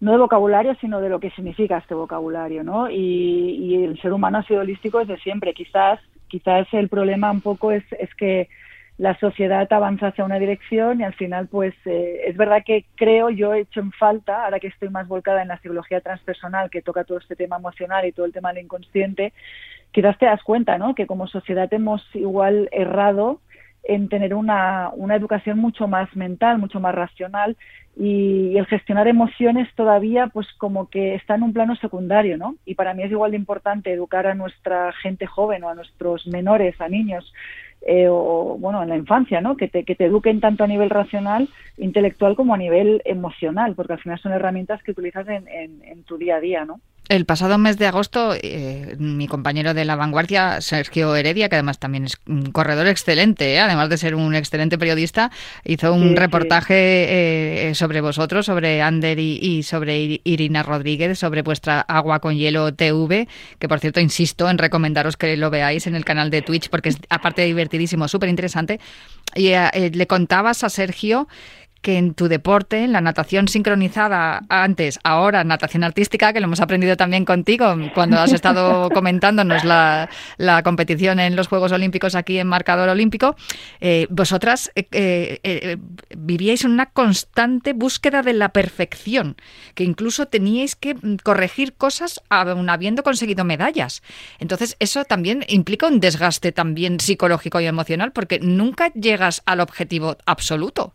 no 0.00 0.10
de 0.10 0.18
vocabulario, 0.18 0.74
sino 0.80 1.00
de 1.00 1.10
lo 1.10 1.20
que 1.20 1.30
significa 1.30 1.78
este 1.78 1.94
vocabulario, 1.94 2.64
¿no? 2.64 2.90
Y, 2.90 3.84
el 3.84 4.02
ser 4.02 4.12
humano 4.12 4.38
ha 4.38 4.42
sido 4.42 4.62
holístico 4.62 4.98
desde 4.98 5.18
siempre. 5.18 5.54
Quizás, 5.54 6.00
quizás 6.26 6.66
el 6.72 6.88
problema 6.88 7.30
un 7.30 7.40
poco 7.40 7.70
es, 7.70 7.84
es 8.00 8.12
que 8.16 8.48
la 8.98 9.16
sociedad 9.20 9.72
avanza 9.72 10.08
hacia 10.08 10.24
una 10.24 10.40
dirección 10.40 11.00
y 11.00 11.04
al 11.04 11.14
final, 11.14 11.46
pues, 11.46 11.74
eh, 11.84 12.22
es 12.26 12.36
verdad 12.36 12.64
que 12.66 12.84
creo, 12.96 13.30
yo 13.30 13.54
he 13.54 13.60
hecho 13.60 13.78
en 13.78 13.92
falta, 13.92 14.44
ahora 14.44 14.58
que 14.58 14.66
estoy 14.66 14.88
más 14.88 15.06
volcada 15.06 15.40
en 15.40 15.48
la 15.48 15.60
psicología 15.60 16.00
transpersonal, 16.00 16.68
que 16.68 16.82
toca 16.82 17.04
todo 17.04 17.18
este 17.18 17.36
tema 17.36 17.58
emocional 17.58 18.04
y 18.06 18.12
todo 18.12 18.26
el 18.26 18.32
tema 18.32 18.52
del 18.52 18.64
inconsciente, 18.64 19.32
quizás 19.94 20.18
te 20.18 20.26
das 20.26 20.42
cuenta, 20.42 20.76
¿no? 20.76 20.94
Que 20.94 21.06
como 21.06 21.28
sociedad 21.28 21.72
hemos 21.72 22.04
igual 22.14 22.68
errado 22.72 23.40
en 23.84 24.08
tener 24.08 24.34
una, 24.34 24.90
una 24.94 25.14
educación 25.14 25.58
mucho 25.58 25.86
más 25.86 26.14
mental, 26.16 26.58
mucho 26.58 26.80
más 26.80 26.94
racional 26.94 27.56
y, 27.96 28.56
el 28.56 28.66
gestionar 28.66 29.06
emociones 29.06 29.68
todavía 29.76 30.26
pues 30.28 30.48
como 30.58 30.88
que 30.88 31.14
está 31.14 31.36
en 31.36 31.44
un 31.44 31.52
plano 31.52 31.76
secundario, 31.76 32.36
¿no? 32.36 32.56
Y 32.64 32.74
para 32.74 32.92
mí 32.92 33.04
es 33.04 33.10
igual 33.10 33.30
de 33.30 33.36
importante 33.36 33.92
educar 33.92 34.26
a 34.26 34.34
nuestra 34.34 34.92
gente 34.92 35.26
joven 35.26 35.62
o 35.62 35.68
a 35.68 35.74
nuestros 35.74 36.26
menores, 36.26 36.80
a 36.80 36.88
niños, 36.88 37.32
eh, 37.86 38.08
o 38.08 38.56
bueno, 38.58 38.82
en 38.82 38.88
la 38.88 38.96
infancia, 38.96 39.40
¿no? 39.40 39.56
Que 39.56 39.68
te, 39.68 39.84
que 39.84 39.94
te 39.94 40.06
eduquen 40.06 40.40
tanto 40.40 40.64
a 40.64 40.68
nivel 40.68 40.90
racional, 40.90 41.48
intelectual 41.76 42.34
como 42.34 42.54
a 42.54 42.58
nivel 42.58 43.00
emocional, 43.04 43.74
porque 43.76 43.92
al 43.92 44.00
final 44.00 44.18
son 44.18 44.32
herramientas 44.32 44.82
que 44.82 44.92
utilizas 44.92 45.28
en, 45.28 45.46
en, 45.46 45.84
en 45.84 46.02
tu 46.02 46.16
día 46.16 46.36
a 46.36 46.40
día, 46.40 46.64
¿no? 46.64 46.80
El 47.08 47.26
pasado 47.26 47.58
mes 47.58 47.76
de 47.76 47.86
agosto, 47.86 48.34
eh, 48.34 48.96
mi 48.98 49.28
compañero 49.28 49.74
de 49.74 49.84
la 49.84 49.94
vanguardia, 49.94 50.62
Sergio 50.62 51.14
Heredia, 51.14 51.50
que 51.50 51.56
además 51.56 51.78
también 51.78 52.06
es 52.06 52.16
un 52.26 52.50
corredor 52.50 52.86
excelente, 52.86 53.56
¿eh? 53.56 53.60
además 53.60 53.90
de 53.90 53.98
ser 53.98 54.14
un 54.14 54.34
excelente 54.34 54.78
periodista, 54.78 55.30
hizo 55.64 55.92
un 55.92 56.16
reportaje 56.16 57.68
eh, 57.68 57.74
sobre 57.74 58.00
vosotros, 58.00 58.46
sobre 58.46 58.80
Ander 58.80 59.18
y, 59.18 59.62
sobre 59.64 60.22
Irina 60.24 60.62
Rodríguez, 60.62 61.18
sobre 61.18 61.42
vuestra 61.42 61.82
agua 61.82 62.20
con 62.20 62.36
hielo 62.36 62.72
TV, 62.72 63.28
que 63.58 63.68
por 63.68 63.80
cierto 63.80 64.00
insisto 64.00 64.48
en 64.48 64.56
recomendaros 64.56 65.18
que 65.18 65.36
lo 65.36 65.50
veáis 65.50 65.86
en 65.86 65.96
el 65.96 66.06
canal 66.06 66.30
de 66.30 66.40
Twitch, 66.40 66.70
porque 66.70 66.88
es 66.88 66.96
aparte 67.10 67.42
de 67.42 67.48
divertidísimo, 67.48 68.08
súper 68.08 68.30
interesante. 68.30 68.80
Y 69.36 69.50
le 69.50 70.06
contabas 70.06 70.64
a 70.64 70.68
Sergio 70.68 71.28
que 71.84 71.98
en 71.98 72.14
tu 72.14 72.28
deporte, 72.28 72.82
en 72.82 72.92
la 72.92 73.02
natación 73.02 73.46
sincronizada 73.46 74.40
antes, 74.48 74.98
ahora 75.04 75.44
natación 75.44 75.84
artística, 75.84 76.32
que 76.32 76.40
lo 76.40 76.46
hemos 76.46 76.62
aprendido 76.62 76.96
también 76.96 77.26
contigo 77.26 77.76
cuando 77.92 78.18
has 78.18 78.32
estado 78.32 78.88
comentándonos 78.94 79.64
la, 79.64 80.08
la 80.38 80.62
competición 80.62 81.20
en 81.20 81.36
los 81.36 81.46
Juegos 81.46 81.72
Olímpicos 81.72 82.14
aquí 82.14 82.38
en 82.38 82.46
Marcador 82.46 82.88
Olímpico, 82.88 83.36
eh, 83.82 84.06
vosotras 84.08 84.72
eh, 84.76 84.86
eh, 84.92 85.76
vivíais 86.16 86.64
en 86.64 86.70
una 86.70 86.86
constante 86.86 87.74
búsqueda 87.74 88.22
de 88.22 88.32
la 88.32 88.48
perfección, 88.48 89.36
que 89.74 89.84
incluso 89.84 90.26
teníais 90.26 90.76
que 90.76 90.96
corregir 91.22 91.74
cosas 91.74 92.22
aún 92.30 92.70
habiendo 92.70 93.02
conseguido 93.02 93.44
medallas. 93.44 94.02
Entonces, 94.38 94.76
eso 94.78 95.04
también 95.04 95.44
implica 95.48 95.86
un 95.86 96.00
desgaste 96.00 96.50
también 96.50 96.98
psicológico 96.98 97.60
y 97.60 97.66
emocional, 97.66 98.12
porque 98.12 98.40
nunca 98.40 98.90
llegas 98.94 99.42
al 99.44 99.60
objetivo 99.60 100.16
absoluto. 100.24 100.94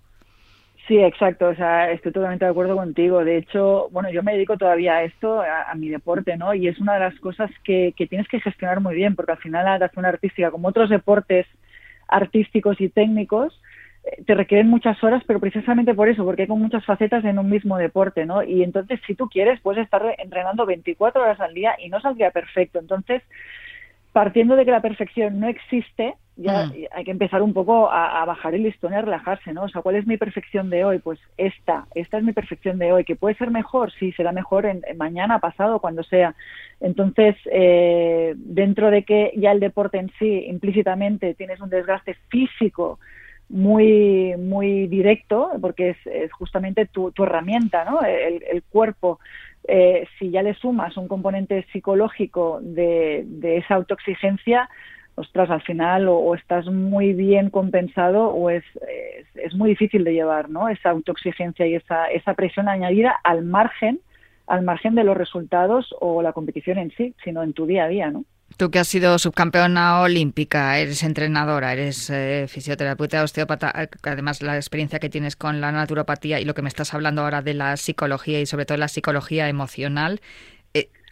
Sí, 0.90 0.98
exacto, 0.98 1.50
o 1.50 1.54
sea, 1.56 1.92
estoy 1.92 2.12
totalmente 2.12 2.46
de 2.46 2.52
acuerdo 2.52 2.76
contigo. 2.76 3.24
De 3.24 3.38
hecho, 3.38 3.90
bueno, 3.92 4.10
yo 4.10 4.24
me 4.24 4.34
dedico 4.34 4.58
todavía 4.58 4.96
a 4.96 5.04
esto, 5.04 5.40
a, 5.40 5.76
mi 5.76 5.88
deporte, 5.90 6.36
¿no? 6.36 6.56
Y 6.56 6.68
es 6.68 6.80
una 6.80 6.96
de 6.96 7.02
las 7.02 7.20
cosas 7.20 7.52
que, 7.64 7.94
que, 7.96 8.08
tienes 8.08 8.28
que 8.28 8.40
gestionar 8.40 8.82
muy 8.82 8.96
bien, 8.96 9.16
porque 9.16 9.34
al 9.34 9.38
final 9.38 9.66
la 9.66 9.78
natación 9.78 10.06
artística, 10.06 10.50
como 10.50 10.68
otros 10.68 10.90
deportes 10.90 11.46
artísticos 12.08 12.82
y 12.82 12.90
técnicos, 12.90 13.62
eh, 14.04 14.24
te 14.26 14.34
requieren 14.34 14.68
muchas 14.68 15.04
horas, 15.04 15.24
pero 15.28 15.40
precisamente 15.40 15.94
por 15.94 16.10
eso, 16.10 16.26
porque 16.26 16.42
hay 16.44 16.48
con 16.48 16.60
muchas 16.60 16.84
facetas 16.86 17.24
en 17.24 17.38
un 17.38 17.52
mismo 17.52 17.78
deporte, 17.78 18.26
¿no? 18.26 18.42
Y 18.42 18.64
entonces, 18.64 19.00
si 19.06 19.14
tú 19.14 19.30
quieres, 19.30 19.62
puedes 19.62 19.84
estar 19.84 20.04
entrenando 20.18 20.66
24 20.66 21.22
horas 21.22 21.40
al 21.40 21.54
día 21.54 21.76
y 21.78 21.90
no 21.90 22.02
saldría 22.02 22.32
perfecto. 22.32 22.80
Entonces, 22.80 23.22
partiendo 24.12 24.56
de 24.56 24.66
que 24.66 24.72
la 24.72 24.82
perfección 24.82 25.40
no 25.40 25.50
existe, 25.50 26.16
ya 26.42 26.66
mm. 26.66 26.74
hay 26.92 27.04
que 27.04 27.12
empezar 27.12 27.42
un 27.42 27.54
poco 27.54 27.92
a, 27.92 28.24
bajar 28.26 28.56
el 28.56 28.64
listón 28.64 28.94
y 28.94 28.96
a 28.96 29.02
relajarse, 29.02 29.54
¿no? 29.54 29.64
O 29.64 29.70
sea, 29.70 29.82
¿cuál 29.82 29.96
es 29.96 30.08
mi 30.08 30.18
perfección 30.18 30.70
de 30.70 30.84
hoy? 30.86 31.00
Pues 31.00 31.20
esta, 31.38 31.86
esta 31.96 32.18
es 32.18 32.24
mi 32.24 32.34
perfección 32.34 32.80
de 32.80 32.92
hoy, 32.92 33.04
que 33.04 33.16
puede 33.16 33.36
ser 33.36 33.52
mejor, 33.52 33.92
sí, 34.00 34.12
será 34.14 34.32
mejor 34.32 34.66
en, 34.66 34.82
mañana, 34.98 35.40
pasado, 35.40 35.80
cuando 35.80 36.04
sea. 36.04 36.36
Entonces, 36.80 37.36
eh, 37.52 38.34
dentro 38.38 38.90
de 38.90 39.04
que 39.04 39.32
ya 39.36 39.52
el 39.52 39.60
deporte 39.60 39.98
en 39.98 40.12
sí, 40.18 40.46
implícitamente, 40.48 41.34
tienes 41.34 41.60
un 41.60 41.70
desgaste 41.70 42.16
físico 42.30 43.00
muy, 43.50 44.36
muy 44.38 44.88
directo, 44.88 45.52
porque 45.60 45.96
es, 46.06 46.32
justamente 46.32 46.86
tu, 46.86 47.12
herramienta, 47.18 47.84
¿no? 47.84 48.02
El, 48.02 48.44
el 48.44 48.64
cuerpo 48.64 49.20
eh, 49.68 50.08
si 50.18 50.32
ya 50.32 50.42
le 50.42 50.56
sumas 50.56 50.96
un 50.98 51.08
componente 51.08 51.66
psicológico 51.72 52.60
de, 52.62 53.26
esa 53.58 53.76
autoexigencia, 53.76 54.70
ostras, 55.20 55.50
al 55.50 55.62
final 55.62 56.08
o, 56.08 56.34
estás 56.34 56.66
muy 56.68 57.14
bien 57.14 57.50
compensado 57.50 58.30
o 58.30 58.50
es, 58.50 58.64
es, 59.36 59.54
muy 59.54 59.70
difícil 59.70 60.04
de 60.04 60.14
llevar, 60.14 60.50
¿no? 60.50 60.70
Esa 60.70 60.92
autoexigencia 60.92 61.68
y 61.68 61.76
esa, 61.76 62.06
esa 62.06 62.34
presión 62.34 62.70
añadida 62.70 63.16
al 63.24 63.44
margen, 63.44 64.00
al 64.48 64.64
margen 64.64 64.96
de 64.96 65.04
los 65.04 65.18
resultados 65.18 65.94
o 66.00 66.22
la 66.22 66.34
competición 66.34 66.78
en 66.78 66.92
sí, 66.92 67.14
sino 67.24 67.44
en 67.44 67.54
tu 67.54 67.66
día 67.66 67.84
a 67.84 67.88
día, 67.90 68.10
¿no? 68.10 68.24
Tú 68.58 68.72
que 68.72 68.80
has 68.80 68.88
sido 68.88 69.20
subcampeona 69.20 70.02
olímpica, 70.02 70.80
eres 70.80 71.04
entrenadora, 71.04 71.72
eres 71.72 72.10
eh, 72.10 72.46
fisioterapeuta, 72.48 73.24
osteópata, 73.24 73.72
eh, 73.76 73.90
además 74.04 74.42
la 74.42 74.56
experiencia 74.56 75.00
que 75.00 75.10
tienes 75.10 75.36
con 75.36 75.62
la 75.62 75.72
naturopatía 75.72 76.40
y 76.40 76.46
lo 76.46 76.56
que 76.56 76.62
me 76.62 76.68
estás 76.68 76.94
hablando 76.94 77.22
ahora 77.22 77.42
de 77.42 77.54
la 77.54 77.78
psicología 77.78 78.42
y 78.42 78.46
sobre 78.46 78.66
todo 78.66 78.78
la 78.78 78.88
psicología 78.88 79.48
emocional, 79.50 80.20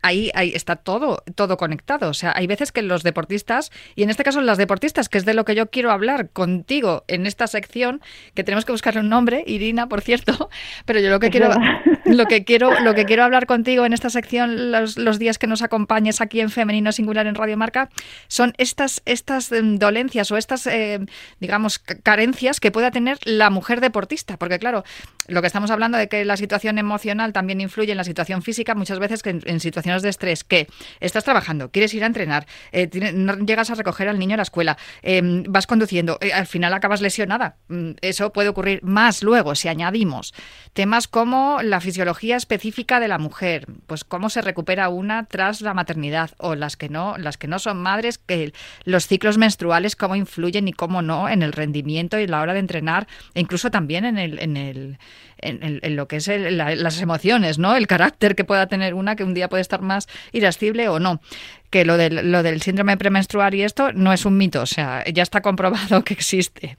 ahí, 0.02 0.32
ahí 0.34 0.52
está 0.54 0.76
todo, 0.76 1.24
todo 1.36 1.58
conectado. 1.58 2.10
O 2.10 2.14
sea, 2.14 2.34
hay 2.36 2.48
veces 2.48 2.72
que 2.72 2.82
los 2.82 3.04
deportistas, 3.04 3.72
y 3.96 4.04
en 4.04 4.10
este 4.10 4.24
caso 4.24 4.42
las 4.42 4.58
deportistas, 4.58 5.10
que 5.10 5.18
es 5.18 5.26
de 5.26 5.34
lo 5.34 5.46
que 5.46 5.56
yo 5.56 5.70
quiero 5.70 5.92
hablar 5.92 6.30
contigo 6.30 7.04
en 7.08 7.26
esta 7.26 7.48
sección, 7.48 8.02
que 8.34 8.44
tenemos 8.44 8.66
que 8.66 8.72
buscarle 8.72 9.02
un 9.02 9.10
nombre, 9.10 9.44
Irina, 9.48 9.88
por 9.88 10.02
cierto, 10.02 10.50
pero 10.86 11.00
yo 11.00 11.10
lo 11.10 11.20
que 11.20 11.30
quiero, 11.30 11.50
lo 12.06 12.26
que 12.26 12.44
quiero, 12.44 12.80
lo 12.82 12.94
que 12.94 13.06
quiero 13.06 13.24
hablar 13.24 13.46
contigo 13.46 13.86
en 13.86 13.94
esta 13.94 14.10
sección, 14.10 14.72
los, 14.72 14.98
los 14.98 15.20
días 15.20 15.38
que 15.38 15.48
nos 15.48 15.62
acompañes 15.62 16.22
aquí 16.22 16.42
en 16.42 16.50
Femenino 16.50 16.92
Singular 16.92 17.28
en 17.28 17.36
Radio 17.36 17.58
Marca, 17.58 17.90
son 18.28 18.54
estas, 18.58 19.02
estas 19.06 19.52
em, 19.52 19.78
dolencias 19.78 20.32
o 20.32 20.38
estas, 20.38 20.68
eh, 20.68 21.00
digamos, 21.40 21.80
carencias 21.80 22.60
que 22.60 22.72
pueda 22.72 22.92
tener 22.92 23.18
la 23.24 23.50
mujer 23.50 23.82
deportista. 23.82 24.38
Porque 24.38 24.60
claro, 24.60 24.84
lo 25.28 25.42
que 25.42 25.48
estamos 25.48 25.72
hablando 25.72 25.98
de 25.98 26.08
que 26.08 26.26
la 26.26 26.38
situación 26.38 26.78
emocional 26.78 27.34
también 27.34 27.62
influye 27.62 27.92
en 27.92 27.98
la 27.98 28.04
situación 28.04 28.42
física, 28.42 28.76
muchas 28.76 29.00
veces 29.00 29.24
que 29.24 29.40
en 29.44 29.60
situaciones 29.60 30.02
de 30.02 30.10
estrés 30.10 30.44
que 30.44 30.68
estás 31.00 31.24
trabajando, 31.24 31.72
quieres 31.72 31.94
ir 31.94 32.04
a 32.04 32.08
entrenar, 32.08 32.48
eh, 32.72 32.90
no 33.14 33.38
llegas 33.38 33.70
a 33.70 33.76
recoger 33.76 34.08
al 34.08 34.20
niño 34.20 34.36
a 34.36 34.38
la 34.38 34.44
escuela, 34.44 34.78
em, 35.02 35.44
vas 35.48 35.68
conduciendo, 35.68 36.18
eh, 36.22 36.34
al 36.34 36.48
final 36.48 36.74
acabas 36.74 37.02
lesionada. 37.02 37.58
Mm, 37.68 37.92
eso 38.02 38.32
puede 38.32 38.50
ocurrir 38.50 38.82
más 38.84 39.24
luego 39.24 39.56
si 39.56 39.68
añadimos 39.68 40.34
temas 40.74 41.08
como 41.08 41.62
la 41.62 41.82
fisiología 41.82 42.36
específica 42.36 43.00
de 43.00 43.08
la 43.08 43.18
mujer, 43.18 43.68
pues 43.88 44.04
cómo 44.04 44.30
se 44.30 44.42
recupera 44.42 44.90
una 44.90 45.26
tras 45.26 45.62
la 45.62 45.74
maternidad 45.74 46.32
o 46.38 46.56
las 46.56 46.78
que 46.78 46.90
no, 46.90 47.18
las 47.18 47.38
que 47.38 47.48
no 47.48 47.60
son 47.60 47.78
madres, 47.82 48.18
que 48.18 48.54
los 48.84 49.08
ciclos 49.08 49.38
menstruales 49.38 49.96
cómo 49.96 50.16
influyen 50.16 50.68
y 50.68 50.74
cómo 50.74 51.02
no 51.02 51.30
en 51.30 51.44
el 51.44 51.54
rendimiento 51.54 52.20
y 52.20 52.28
la 52.28 52.42
hora 52.42 52.54
de 52.54 52.60
entrenar 52.60 53.08
e 53.34 53.42
incluso 53.42 53.72
también 53.72 54.06
en 54.06 54.18
el, 54.18 54.40
en 54.40 54.58
el 54.58 54.98
en, 55.40 55.96
lo 55.96 56.08
que 56.08 56.16
es 56.16 56.28
las 56.28 57.00
emociones, 57.00 57.60
¿no? 57.60 57.76
El 57.76 57.86
carácter 57.86 58.36
que 58.36 58.44
pueda 58.44 58.66
tener 58.66 58.96
una 58.96 59.16
que 59.16 59.24
un 59.24 59.36
día 59.36 59.50
puede 59.50 59.62
estar 59.62 59.82
más 59.82 60.08
irascible 60.32 60.90
o 60.90 61.00
no 61.00 61.22
que 61.70 61.86
lo 61.86 61.98
del, 61.98 62.32
lo 62.32 62.44
del 62.44 62.62
síndrome 62.62 62.98
premenstrual 62.98 63.54
y 63.54 63.62
esto 63.64 63.92
no 63.94 64.14
es 64.14 64.26
un 64.26 64.38
mito, 64.38 64.62
o 64.62 64.66
sea, 64.66 65.04
ya 65.06 65.24
está 65.24 65.42
comprobado 65.42 66.04
que 66.06 66.14
existe. 66.14 66.78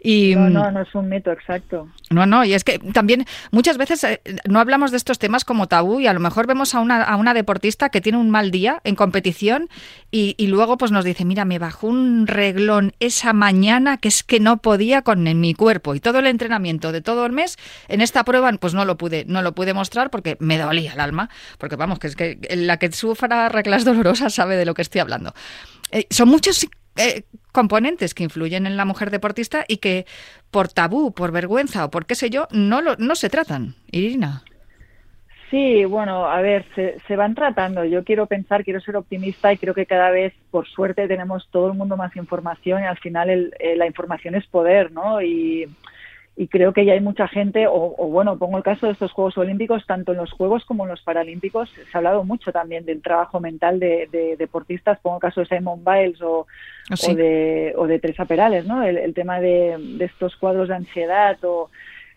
Y, 0.00 0.34
no, 0.34 0.50
no, 0.50 0.70
no 0.70 0.82
es 0.82 0.94
un 0.94 1.08
mito, 1.08 1.32
exacto. 1.32 1.88
No, 2.10 2.26
no, 2.26 2.44
y 2.44 2.54
es 2.54 2.64
que 2.64 2.78
también 2.78 3.24
muchas 3.50 3.76
veces 3.76 4.04
eh, 4.04 4.20
no 4.46 4.60
hablamos 4.60 4.90
de 4.90 4.96
estos 4.96 5.18
temas 5.18 5.44
como 5.44 5.66
tabú 5.66 6.00
y 6.00 6.06
a 6.06 6.12
lo 6.12 6.20
mejor 6.20 6.46
vemos 6.46 6.74
a 6.74 6.80
una, 6.80 7.02
a 7.02 7.16
una 7.16 7.34
deportista 7.34 7.88
que 7.88 8.00
tiene 8.00 8.18
un 8.18 8.30
mal 8.30 8.50
día 8.50 8.80
en 8.84 8.94
competición 8.94 9.68
y, 10.10 10.34
y, 10.38 10.46
luego 10.46 10.78
pues 10.78 10.92
nos 10.92 11.04
dice, 11.04 11.24
mira, 11.24 11.44
me 11.44 11.58
bajó 11.58 11.88
un 11.88 12.26
reglón 12.26 12.92
esa 13.00 13.32
mañana 13.32 13.96
que 13.96 14.08
es 14.08 14.22
que 14.22 14.38
no 14.38 14.58
podía 14.58 15.02
con 15.02 15.24
mi 15.40 15.54
cuerpo 15.54 15.94
y 15.94 16.00
todo 16.00 16.18
el 16.18 16.26
entrenamiento 16.26 16.92
de 16.92 17.00
todo 17.00 17.26
el 17.26 17.32
mes 17.32 17.56
en 17.88 18.00
esta 18.00 18.24
prueba 18.24 18.44
pues 18.60 18.74
no 18.74 18.84
lo 18.84 18.96
pude, 18.96 19.24
no 19.26 19.42
lo 19.42 19.54
pude 19.54 19.74
mostrar 19.74 20.10
porque 20.10 20.36
me 20.40 20.58
dolía 20.58 20.92
el 20.92 21.00
alma, 21.00 21.30
porque 21.58 21.76
vamos, 21.76 21.98
que 21.98 22.08
es 22.08 22.16
que 22.16 22.38
la 22.56 22.76
que 22.78 22.92
sufra 22.92 23.48
reglas 23.48 23.84
dolorosas 23.84 24.34
sabe 24.34 24.56
de 24.56 24.64
lo 24.64 24.74
que 24.74 24.82
estoy 24.82 25.00
hablando. 25.00 25.34
Eh, 25.90 26.06
son 26.10 26.28
muchos 26.28 26.66
eh, 26.96 27.24
componentes 27.52 28.14
que 28.14 28.24
influyen 28.24 28.66
en 28.66 28.76
la 28.76 28.84
mujer 28.84 29.10
deportista 29.10 29.64
y 29.68 29.78
que 29.78 30.06
por 30.50 30.68
tabú, 30.68 31.12
por 31.12 31.32
vergüenza 31.32 31.84
o 31.84 31.90
por 31.90 32.06
qué 32.06 32.14
sé 32.14 32.30
yo, 32.30 32.46
no, 32.50 32.80
lo, 32.80 32.96
no 32.96 33.14
se 33.14 33.30
tratan. 33.30 33.74
Irina. 33.90 34.42
Sí, 35.50 35.84
bueno, 35.84 36.26
a 36.26 36.40
ver, 36.40 36.64
se, 36.74 37.16
van 37.16 37.36
tratando. 37.36 37.84
Yo 37.84 38.02
quiero 38.02 38.26
pensar, 38.26 38.64
quiero 38.64 38.80
ser 38.80 38.96
optimista 38.96 39.52
y 39.52 39.56
creo 39.56 39.72
que 39.72 39.86
cada 39.86 40.10
vez, 40.10 40.34
por 40.50 40.66
suerte, 40.66 41.06
tenemos 41.06 41.48
todo 41.52 41.68
el 41.68 41.74
mundo 41.74 41.96
más 41.96 42.16
información 42.16 42.82
y 42.82 42.86
al 42.86 42.98
final 42.98 43.30
eh, 43.30 43.76
la 43.76 43.86
información 43.86 44.34
es 44.34 44.46
poder, 44.46 44.90
¿no? 44.90 45.22
Y 45.22 45.68
y 46.36 46.48
creo 46.48 46.72
que 46.72 46.84
ya 46.84 46.94
hay 46.94 47.00
mucha 47.00 47.28
gente, 47.28 47.66
o, 47.68 47.90
bueno, 48.08 48.36
pongo 48.38 48.56
el 48.58 48.64
caso 48.64 48.86
de 48.86 48.92
estos 48.92 49.12
Juegos 49.12 49.38
Olímpicos, 49.38 49.86
tanto 49.86 50.12
en 50.12 50.18
los 50.18 50.32
Juegos 50.32 50.64
como 50.64 50.82
en 50.82 50.90
los 50.90 51.00
Paralímpicos, 51.02 51.70
se 51.70 51.82
ha 51.92 51.98
hablado 51.98 52.24
mucho 52.24 52.50
también 52.50 52.84
del 52.84 53.02
trabajo 53.02 53.38
mental 53.38 53.78
de, 53.78 54.36
deportistas, 54.36 54.98
pongo 55.00 55.16
el 55.16 55.22
caso 55.22 55.40
de 55.40 55.46
Simon 55.46 55.84
Biles 55.84 56.20
o, 56.22 56.46
ah, 56.90 56.94
o, 57.08 57.14
de, 57.14 57.74
o 57.76 57.86
de 57.86 58.00
Teresa 58.00 58.24
Perales, 58.24 58.66
¿no? 58.66 58.82
El, 58.82 59.14
tema 59.14 59.40
de, 59.40 59.78
estos 60.00 60.36
cuadros 60.36 60.68
de 60.68 60.74
ansiedad 60.74 61.38
o... 61.44 61.70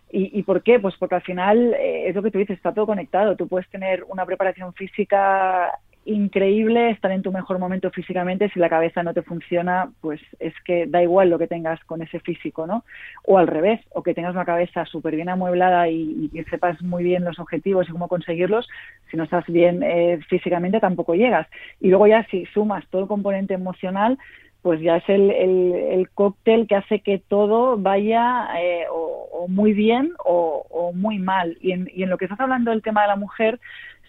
¿Y, 0.09 0.41
por 0.43 0.63
qué? 0.63 0.79
Pues 0.79 0.95
porque 0.97 1.15
al 1.15 1.21
final 1.21 1.73
eh, 1.73 2.07
es 2.07 2.15
lo 2.15 2.23
que 2.23 2.31
tú 2.31 2.37
dices, 2.39 2.55
está 2.55 2.73
todo 2.73 2.85
conectado. 2.85 3.35
Tú 3.35 3.45
puedes 3.45 3.69
tener 3.69 4.05
una 4.07 4.25
preparación 4.25 4.73
física 4.73 5.77
increíble 6.07 6.89
estar 6.89 7.11
en 7.11 7.21
tu 7.21 7.31
mejor 7.31 7.59
momento 7.59 7.91
físicamente, 7.91 8.49
si 8.49 8.59
la 8.59 8.69
cabeza 8.69 9.03
no 9.03 9.13
te 9.13 9.21
funciona, 9.21 9.91
pues 10.01 10.21
es 10.39 10.53
que 10.65 10.85
da 10.87 11.03
igual 11.03 11.29
lo 11.29 11.37
que 11.37 11.47
tengas 11.47 11.83
con 11.83 12.01
ese 12.01 12.19
físico, 12.21 12.65
¿no? 12.65 12.85
O 13.25 13.37
al 13.37 13.47
revés, 13.47 13.81
o 13.91 14.01
que 14.01 14.13
tengas 14.13 14.33
una 14.33 14.45
cabeza 14.45 14.85
súper 14.85 15.15
bien 15.15 15.29
amueblada 15.29 15.89
y, 15.89 16.29
que 16.33 16.43
sepas 16.45 16.81
muy 16.81 17.03
bien 17.03 17.25
los 17.25 17.39
objetivos 17.39 17.87
y 17.87 17.91
cómo 17.91 18.07
conseguirlos, 18.07 18.67
si 19.11 19.17
no 19.17 19.23
estás 19.23 19.45
bien 19.47 19.83
eh, 19.83 20.19
físicamente 20.29 20.79
tampoco 20.79 21.13
llegas. 21.13 21.47
Y 21.81 21.89
luego 21.89 22.07
ya 22.07 22.25
si 22.31 22.45
sumas 22.47 22.85
todo 22.89 23.01
el 23.01 23.07
componente 23.07 23.53
emocional, 23.53 24.17
pues 24.61 24.81
ya 24.81 24.97
es 24.97 25.07
el, 25.07 25.31
el, 25.31 26.09
cóctel 26.09 26.67
que 26.67 26.75
hace 26.75 26.99
que 26.99 27.19
todo 27.19 27.77
vaya 27.77 28.49
eh, 28.59 28.85
o, 28.91 29.47
muy 29.47 29.73
bien 29.73 30.11
o, 30.25 30.65
o, 30.69 30.91
muy 30.93 31.19
mal. 31.19 31.57
Y 31.61 31.71
en, 31.71 31.89
y 31.93 32.03
en 32.03 32.09
lo 32.09 32.17
que 32.17 32.25
estás 32.25 32.39
hablando 32.39 32.71
del 32.71 32.81
tema 32.81 33.03
de 33.03 33.07
la 33.07 33.15
mujer, 33.15 33.59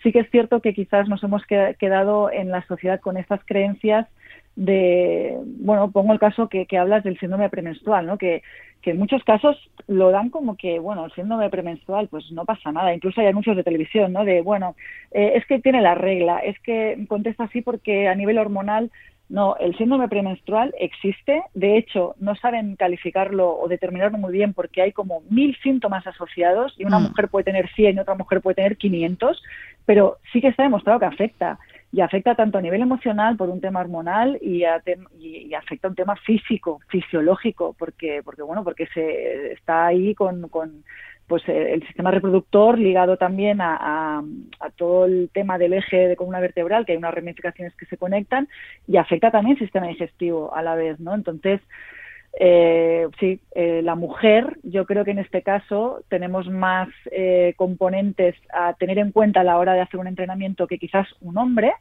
sí 0.02 0.12
que 0.12 0.21
es 0.21 0.31
cierto 0.31 0.61
que 0.61 0.75
quizás 0.75 1.09
nos 1.09 1.23
hemos 1.23 1.43
quedado 1.47 2.31
en 2.31 2.50
la 2.50 2.67
sociedad 2.67 3.00
con 3.00 3.17
estas 3.17 3.40
creencias 3.45 4.07
de, 4.57 5.38
bueno, 5.61 5.93
pongo 5.93 6.12
el 6.12 6.19
caso 6.19 6.49
que, 6.49 6.67
hablas 6.76 7.05
del 7.05 7.19
síndrome 7.21 7.49
premenstrual, 7.49 8.07
¿no? 8.07 8.19
Que, 8.19 8.43
que, 8.83 8.90
en 8.90 8.99
muchos 8.99 9.23
casos 9.23 9.57
lo 9.87 10.11
dan 10.11 10.31
como 10.31 10.57
que, 10.57 10.81
bueno, 10.81 11.05
el 11.05 11.12
síndrome 11.12 11.49
premenstrual, 11.49 12.09
pues 12.09 12.31
no 12.33 12.45
pasa 12.45 12.73
nada. 12.73 12.93
Incluso 12.93 13.21
hay 13.21 13.28
anuncios 13.28 13.57
de 13.57 13.62
televisión, 13.62 14.12
¿no? 14.12 14.25
De, 14.25 14.43
bueno, 14.43 14.75
eh, 15.12 15.35
es 15.37 15.47
que 15.47 15.61
tiene 15.61 15.81
la 15.81 15.95
regla, 15.95 16.38
es 16.38 16.59
que 16.61 17.05
contesta 17.09 17.45
así 17.45 17.62
porque 17.62 18.09
a 18.09 18.17
nivel 18.17 18.38
hormonal 18.38 18.90
no, 19.28 19.56
el 19.56 19.76
síndrome 19.76 20.08
premenstrual 20.08 20.75
existe. 20.78 21.42
De 21.54 21.76
hecho, 21.76 22.14
no 22.18 22.35
saben 22.37 22.76
calificarlo 22.76 23.58
o 23.58 23.68
determinarlo 23.68 24.16
muy 24.16 24.32
bien 24.32 24.54
porque 24.54 24.80
hay 24.80 24.92
como 24.92 25.23
mil 25.28 25.56
síntomas 25.62 26.06
asociados 26.06 26.75
y 26.78 26.85
una 26.85 26.99
mm. 26.99 27.02
mujer 27.02 27.28
puede 27.28 27.44
tener 27.44 27.68
100 27.75 27.97
y 27.97 28.00
otra 28.00 28.14
mujer 28.14 28.40
puede 28.40 28.56
tener 28.56 28.76
500, 28.78 29.42
pero 29.85 30.16
sí 30.32 30.40
que 30.40 30.49
está 30.49 30.62
demostrado 30.62 30.99
que 30.99 31.06
afecta 31.06 31.58
y 31.92 32.00
afecta 32.00 32.35
tanto 32.35 32.58
a 32.58 32.62
nivel 32.62 32.82
emocional 32.82 33.37
por 33.37 33.49
un 33.49 33.61
tema 33.61 33.80
hormonal 33.80 34.38
y, 34.42 34.62
y, 35.18 35.54
afecta 35.54 35.88
a 35.88 35.90
un 35.90 35.97
tema 35.97 36.16
físico, 36.16 36.80
fisiológico, 36.88 37.75
porque, 37.78 38.23
porque 38.23 38.42
bueno, 38.42 38.62
porque 38.62 38.87
se 38.88 39.52
está 39.52 39.87
ahí 39.87 40.14
con, 40.14 40.49
con 40.49 40.85
pues 41.28 41.47
eh, 41.49 41.75
el 41.75 41.87
sistema 41.87 42.11
reproductor 42.11 42.78
ligado 42.78 43.16
también 43.16 43.58
a, 43.61 44.23
todo 44.76 45.04
el 45.04 45.30
tema 45.32 45.58
del 45.58 45.75
eje 45.75 46.08
de 46.08 46.16
columna 46.16 46.40
vertebral, 46.40 46.85
que 46.85 46.92
hay 46.92 46.99
unas 46.99 47.14
ramificaciones 47.14 47.75
que 47.76 47.87
se 47.87 47.97
conectan, 47.97 48.49
y 48.87 48.97
afecta 48.97 49.30
también 49.30 49.56
el 49.56 49.62
sistema 49.62 49.87
digestivo 49.87 50.54
a 50.54 50.62
la 50.62 50.75
vez, 50.75 50.99
¿no? 50.99 51.14
Entonces, 51.14 51.61
eh, 52.40 53.08
sí, 53.18 53.40
eh, 53.54 53.82
la 53.82 53.94
mujer, 53.94 54.58
yo 54.62 54.87
creo 54.87 55.04
que 55.04 55.11
en 55.11 55.18
este 55.18 55.42
caso 55.42 56.02
tenemos 56.08 56.49
más 56.49 56.88
eh, 57.11 57.54
componentes 57.56 58.37
a 58.52 58.75
tener 58.75 58.99
en 58.99 59.12
cuenta 59.12 59.40
a 59.40 59.44
la 59.44 59.58
hora 59.58 59.75
de 59.75 59.80
hacer 59.80 59.99
un 59.99 60.06
entrenamiento 60.06 60.66
que 60.66 60.78
quizás 60.78 61.08
un 61.20 61.37
hombre, 61.37 61.73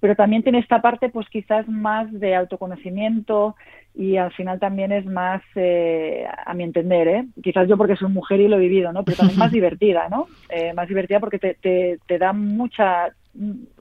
pero 0.00 0.14
también 0.14 0.42
tiene 0.42 0.58
esta 0.58 0.80
parte, 0.80 1.08
pues 1.08 1.28
quizás 1.28 1.68
más 1.68 2.10
de 2.12 2.34
autoconocimiento 2.34 3.56
y 3.94 4.16
al 4.16 4.32
final 4.32 4.60
también 4.60 4.92
es 4.92 5.04
más, 5.06 5.42
eh, 5.56 6.24
a 6.46 6.54
mi 6.54 6.62
entender, 6.62 7.08
¿eh? 7.08 7.24
quizás 7.42 7.68
yo 7.68 7.76
porque 7.76 7.96
soy 7.96 8.10
mujer 8.10 8.40
y 8.40 8.48
lo 8.48 8.56
he 8.56 8.60
vivido, 8.60 8.92
¿no? 8.92 9.04
Pero 9.04 9.16
también 9.18 9.38
más 9.38 9.52
divertida, 9.52 10.08
¿no? 10.08 10.28
Eh, 10.50 10.72
más 10.72 10.88
divertida 10.88 11.20
porque 11.20 11.38
te, 11.38 11.54
te, 11.54 11.98
te 12.06 12.18
da 12.18 12.32
mucha 12.32 13.12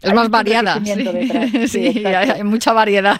es 0.01 0.13
más 0.13 0.29
variada. 0.29 0.79
Sí, 1.67 2.05
hay, 2.05 2.43
mucha 2.43 2.73
variedad. 2.73 3.19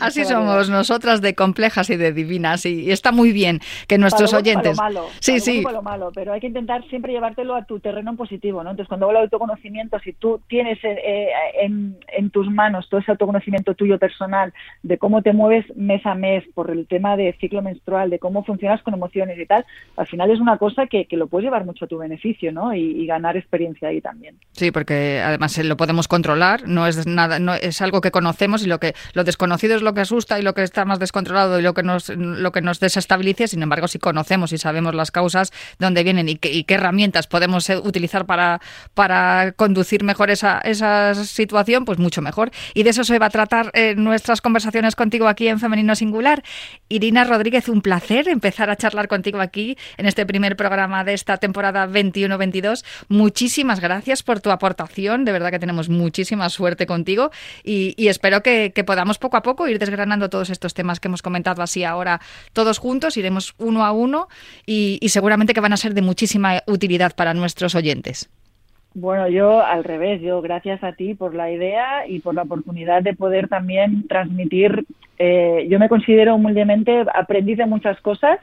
así, 0.00 0.24
somos 0.24 0.70
nosotras 0.70 1.20
de 1.20 1.34
complejas 1.34 1.90
y 1.90 1.96
de 1.96 2.12
divinas 2.12 2.64
y, 2.64 2.90
está 2.90 3.12
muy 3.12 3.32
bien 3.32 3.60
que 3.88 3.98
nuestros 3.98 4.32
oyentes. 4.32 4.76
malo, 4.76 5.06
sí, 5.20 5.40
sí. 5.40 5.62
Lo 5.62 5.82
malo, 5.82 6.10
pero 6.14 6.32
hay 6.32 6.40
que 6.40 6.46
intentar 6.46 6.86
siempre 6.88 7.12
llevártelo 7.12 7.54
a 7.54 7.64
tu 7.64 7.80
terreno 7.80 8.16
positivo, 8.16 8.62
¿no? 8.62 8.70
Entonces, 8.70 8.88
cuando 8.88 9.06
hablo 9.06 9.18
de 9.18 9.24
autoconocimiento, 9.24 9.98
si 10.00 10.12
tú 10.12 10.40
tienes 10.48 10.78
eh, 10.84 10.98
eh, 11.04 11.28
en, 11.62 11.96
en, 12.08 12.30
tus 12.30 12.50
manos 12.50 12.88
todo 12.88 13.00
ese 13.00 13.10
autoconocimiento 13.10 13.74
tuyo 13.74 13.98
personal 13.98 14.52
de 14.82 14.98
cómo 14.98 15.22
te 15.22 15.32
mueves 15.32 15.64
mes 15.76 16.04
a 16.06 16.14
mes 16.14 16.44
por 16.54 16.70
el 16.70 16.86
tema 16.86 17.16
de 17.16 17.34
ciclo 17.40 17.62
menstrual, 17.62 18.10
de 18.10 18.18
cómo 18.18 18.44
funcionas 18.44 18.82
con 18.82 18.94
emociones 18.94 19.38
y 19.38 19.46
tal, 19.46 19.64
al 19.96 20.06
final 20.06 20.30
es 20.30 20.40
una 20.40 20.58
cosa 20.58 20.86
que, 20.86 21.06
que 21.06 21.16
lo 21.16 21.26
puedes 21.26 21.44
llevar 21.44 21.64
mucho 21.64 21.84
a 21.84 21.88
tu 21.88 21.98
beneficio, 21.98 22.52
¿no? 22.52 22.74
y 22.74 23.06
ganar 23.06 23.36
experiencia 23.36 23.88
ahí 23.88 24.00
también. 24.00 24.36
Sí, 24.52 24.70
porque 24.70 24.91
además 25.24 25.56
lo 25.58 25.76
podemos 25.76 26.08
controlar, 26.08 26.66
no 26.66 26.86
es 26.86 27.06
nada, 27.06 27.38
no 27.38 27.54
es 27.54 27.80
algo 27.80 28.00
que 28.00 28.10
conocemos 28.10 28.62
y 28.62 28.66
lo 28.66 28.78
que 28.78 28.94
lo 29.14 29.24
desconocido 29.24 29.76
es 29.76 29.82
lo 29.82 29.94
que 29.94 30.02
asusta 30.02 30.38
y 30.38 30.42
lo 30.42 30.54
que 30.54 30.62
está 30.62 30.84
más 30.84 30.98
descontrolado 30.98 31.58
y 31.58 31.62
lo 31.62 31.74
que 31.74 31.82
nos 31.82 32.08
lo 32.08 32.52
que 32.52 32.60
nos. 32.60 32.80
Sin 32.82 33.62
embargo, 33.62 33.88
si 33.88 33.98
conocemos 33.98 34.52
y 34.52 34.58
sabemos 34.58 34.94
las 34.94 35.10
causas 35.10 35.50
de 35.78 35.86
dónde 35.86 36.02
vienen 36.02 36.28
y 36.28 36.36
qué, 36.36 36.64
herramientas 36.68 37.26
podemos 37.26 37.68
eh, 37.70 37.76
utilizar 37.76 38.26
para 38.26 38.60
para 38.94 39.52
conducir 39.52 40.04
mejor 40.04 40.30
esa, 40.30 40.58
esa 40.58 41.14
situación, 41.14 41.84
pues 41.84 41.98
mucho 41.98 42.22
mejor. 42.22 42.50
Y 42.74 42.82
de 42.82 42.90
eso 42.90 43.04
se 43.04 43.18
va 43.18 43.26
a 43.26 43.30
tratar 43.30 43.70
en 43.74 43.98
eh, 43.98 44.02
nuestras 44.02 44.40
conversaciones 44.40 44.96
contigo 44.96 45.28
aquí 45.28 45.48
en 45.48 45.60
Femenino 45.60 45.94
Singular. 45.94 46.42
Irina 46.88 47.24
Rodríguez, 47.24 47.68
un 47.68 47.82
placer 47.82 48.28
empezar 48.28 48.70
a 48.70 48.76
charlar 48.76 49.08
contigo 49.08 49.40
aquí 49.40 49.76
en 49.96 50.06
este 50.06 50.26
primer 50.26 50.56
programa 50.56 51.04
de 51.04 51.14
esta 51.14 51.36
temporada 51.38 51.86
21-22. 51.86 52.84
Muchísimas 53.08 53.80
gracias 53.80 54.22
por 54.22 54.40
tu 54.40 54.50
aportación 54.50 54.81
de 54.86 55.32
verdad 55.32 55.50
que 55.50 55.58
tenemos 55.58 55.88
muchísima 55.88 56.48
suerte 56.48 56.86
contigo 56.86 57.30
y, 57.64 57.94
espero 58.08 58.42
que, 58.42 58.72
podamos 58.86 59.18
poco 59.18 59.36
a 59.36 59.42
poco 59.42 59.68
ir 59.68 59.78
desgranando 59.78 60.28
todos 60.28 60.50
estos 60.50 60.74
temas 60.74 61.00
que 61.00 61.08
hemos 61.08 61.22
comentado 61.22 61.62
así 61.62 61.84
ahora 61.84 62.20
todos 62.52 62.78
juntos, 62.78 63.16
iremos 63.16 63.54
uno 63.58 63.84
a 63.84 63.92
uno 63.92 64.28
y, 64.66 64.98
y 65.00 65.08
seguramente 65.10 65.54
que 65.54 65.60
van 65.60 65.72
a 65.72 65.76
ser 65.76 65.94
de 65.94 66.02
muchísima 66.02 66.62
utilidad 66.66 67.14
para 67.14 67.34
nuestros 67.34 67.74
oyentes. 67.74 68.28
Bueno, 68.94 69.26
yo 69.28 69.64
al 69.64 69.84
revés, 69.84 70.20
yo 70.20 70.42
gracias 70.42 70.84
a 70.84 70.92
ti 70.92 71.14
por 71.14 71.34
la 71.34 71.50
idea 71.50 72.06
y 72.06 72.20
por 72.20 72.34
la 72.34 72.42
oportunidad 72.42 73.02
de 73.02 73.14
poder 73.14 73.48
también 73.48 74.06
transmitir. 74.06 74.84
Eh, 75.18 75.66
yo 75.68 75.78
me 75.78 75.88
considero 75.88 76.34
humildemente 76.34 77.04
aprendiz 77.14 77.58
de 77.58 77.66
muchas 77.66 78.00
cosas 78.00 78.38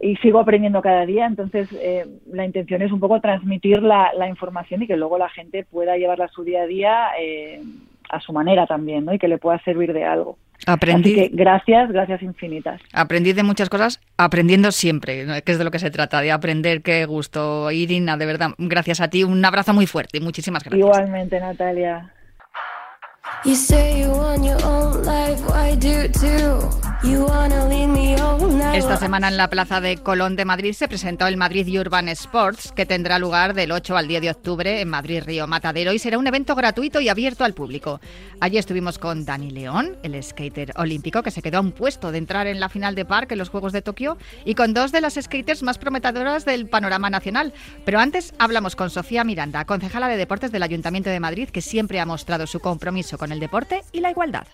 y 0.00 0.16
sigo 0.16 0.40
aprendiendo 0.40 0.82
cada 0.82 1.06
día, 1.06 1.26
entonces 1.26 1.68
eh, 1.72 2.06
la 2.32 2.44
intención 2.44 2.82
es 2.82 2.90
un 2.90 3.00
poco 3.00 3.20
transmitir 3.20 3.82
la, 3.82 4.10
la, 4.16 4.28
información 4.28 4.82
y 4.82 4.86
que 4.86 4.96
luego 4.96 5.18
la 5.18 5.28
gente 5.28 5.64
pueda 5.70 5.96
llevarla 5.96 6.24
a 6.24 6.28
su 6.28 6.42
día 6.42 6.62
a 6.62 6.66
día 6.66 7.08
eh, 7.20 7.60
a 8.08 8.20
su 8.20 8.32
manera 8.32 8.66
también, 8.66 9.04
¿no? 9.04 9.14
Y 9.14 9.18
que 9.18 9.28
le 9.28 9.38
pueda 9.38 9.62
servir 9.62 9.92
de 9.92 10.04
algo. 10.04 10.36
Aprendí. 10.66 11.12
Así 11.12 11.30
que 11.30 11.36
gracias, 11.36 11.90
gracias 11.90 12.22
infinitas. 12.22 12.80
Aprendí 12.92 13.32
de 13.32 13.42
muchas 13.42 13.68
cosas, 13.68 14.00
aprendiendo 14.16 14.72
siempre, 14.72 15.24
que 15.44 15.52
es 15.52 15.58
de 15.58 15.64
lo 15.64 15.70
que 15.70 15.78
se 15.78 15.90
trata, 15.90 16.20
de 16.20 16.32
aprender. 16.32 16.82
Qué 16.82 17.06
gusto, 17.06 17.70
Irina, 17.70 18.16
de 18.16 18.26
verdad. 18.26 18.50
Gracias 18.58 19.00
a 19.00 19.08
ti, 19.08 19.24
un 19.24 19.42
abrazo 19.44 19.72
muy 19.72 19.86
fuerte 19.86 20.18
y 20.18 20.20
muchísimas 20.20 20.64
gracias. 20.64 20.80
Igualmente, 20.80 21.40
Natalia. 21.40 22.10
Esta 28.74 28.96
semana 28.96 29.28
en 29.28 29.36
la 29.36 29.50
Plaza 29.50 29.80
de 29.80 29.96
Colón 29.98 30.36
de 30.36 30.44
Madrid 30.44 30.72
se 30.72 30.88
presentó 30.88 31.26
el 31.26 31.36
Madrid 31.36 31.80
Urban 31.80 32.08
Sports, 32.08 32.72
que 32.72 32.86
tendrá 32.86 33.18
lugar 33.18 33.54
del 33.54 33.72
8 33.72 33.96
al 33.96 34.08
10 34.08 34.22
de 34.22 34.30
octubre 34.30 34.80
en 34.80 34.88
Madrid 34.88 35.22
Río 35.24 35.46
Matadero 35.46 35.92
y 35.92 35.98
será 35.98 36.18
un 36.18 36.26
evento 36.26 36.54
gratuito 36.54 37.00
y 37.00 37.08
abierto 37.08 37.44
al 37.44 37.54
público. 37.54 38.00
Allí 38.40 38.58
estuvimos 38.58 38.98
con 38.98 39.24
Dani 39.24 39.50
León, 39.50 39.96
el 40.02 40.22
skater 40.22 40.72
olímpico 40.76 41.22
que 41.22 41.30
se 41.30 41.42
quedó 41.42 41.58
a 41.58 41.62
un 41.62 41.72
puesto 41.72 42.12
de 42.12 42.18
entrar 42.18 42.46
en 42.46 42.60
la 42.60 42.68
final 42.68 42.94
de 42.94 43.04
parque 43.04 43.34
en 43.34 43.38
los 43.38 43.50
Juegos 43.50 43.72
de 43.72 43.82
Tokio, 43.82 44.16
y 44.44 44.54
con 44.54 44.72
dos 44.72 44.92
de 44.92 45.00
las 45.00 45.14
skaters 45.14 45.62
más 45.62 45.78
prometedoras 45.78 46.44
del 46.44 46.68
panorama 46.68 47.10
nacional. 47.10 47.52
Pero 47.84 47.98
antes 47.98 48.34
hablamos 48.38 48.76
con 48.76 48.90
Sofía 48.90 49.24
Miranda, 49.24 49.64
concejala 49.64 50.08
de 50.08 50.16
Deportes 50.16 50.52
del 50.52 50.62
Ayuntamiento 50.62 51.10
de 51.10 51.20
Madrid, 51.20 51.50
que 51.50 51.60
siempre 51.60 52.00
ha 52.00 52.06
mostrado 52.06 52.46
su 52.46 52.60
compromiso 52.60 53.09
con 53.18 53.32
el 53.32 53.40
deporte 53.40 53.82
y 53.92 54.00
la 54.00 54.10
igualdad. 54.10 54.46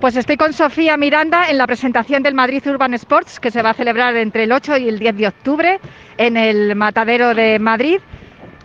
Pues 0.00 0.16
estoy 0.16 0.36
con 0.36 0.52
Sofía 0.52 0.96
Miranda 0.96 1.48
en 1.48 1.58
la 1.58 1.66
presentación 1.66 2.22
del 2.22 2.34
Madrid 2.34 2.66
Urban 2.66 2.94
Sports, 2.94 3.38
que 3.38 3.50
se 3.50 3.62
va 3.62 3.70
a 3.70 3.74
celebrar 3.74 4.16
entre 4.16 4.44
el 4.44 4.52
8 4.52 4.78
y 4.78 4.88
el 4.88 4.98
10 4.98 5.16
de 5.16 5.28
octubre 5.28 5.80
en 6.16 6.36
el 6.36 6.74
Matadero 6.74 7.34
de 7.34 7.58
Madrid. 7.58 8.00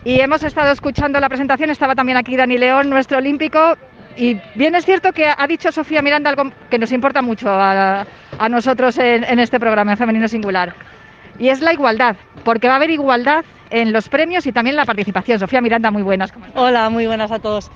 Y 0.04 0.20
hemos 0.20 0.42
estado 0.42 0.72
escuchando 0.72 1.20
la 1.20 1.28
presentación, 1.28 1.70
estaba 1.70 1.94
también 1.94 2.18
aquí 2.18 2.36
Dani 2.36 2.58
León, 2.58 2.90
nuestro 2.90 3.18
olímpico. 3.18 3.76
Y 4.16 4.40
bien 4.56 4.74
es 4.74 4.84
cierto 4.84 5.12
que 5.12 5.26
ha 5.28 5.46
dicho 5.46 5.70
Sofía 5.70 6.02
Miranda 6.02 6.30
algo 6.30 6.50
que 6.70 6.78
nos 6.78 6.90
importa 6.90 7.22
mucho 7.22 7.48
a, 7.50 8.04
nosotros 8.50 8.98
en, 8.98 9.22
en 9.22 9.38
este 9.38 9.60
programa, 9.60 9.92
en 9.92 9.98
Femenino 9.98 10.26
Singular. 10.26 10.74
Y 11.38 11.50
es 11.50 11.60
la 11.60 11.72
igualdad, 11.72 12.16
porque 12.42 12.66
va 12.66 12.74
a 12.74 12.76
haber 12.78 12.90
igualdad 12.90 13.44
en 13.70 13.92
los 13.92 14.08
premios 14.08 14.46
y 14.46 14.52
también 14.52 14.76
la 14.76 14.84
participación. 14.84 15.38
Sofía 15.38 15.60
Miranda, 15.60 15.90
muy 15.90 16.02
buenas. 16.02 16.32
Hola, 16.54 16.90
muy 16.90 17.06
buenas 17.06 17.30
a 17.30 17.38
todos. 17.38 17.70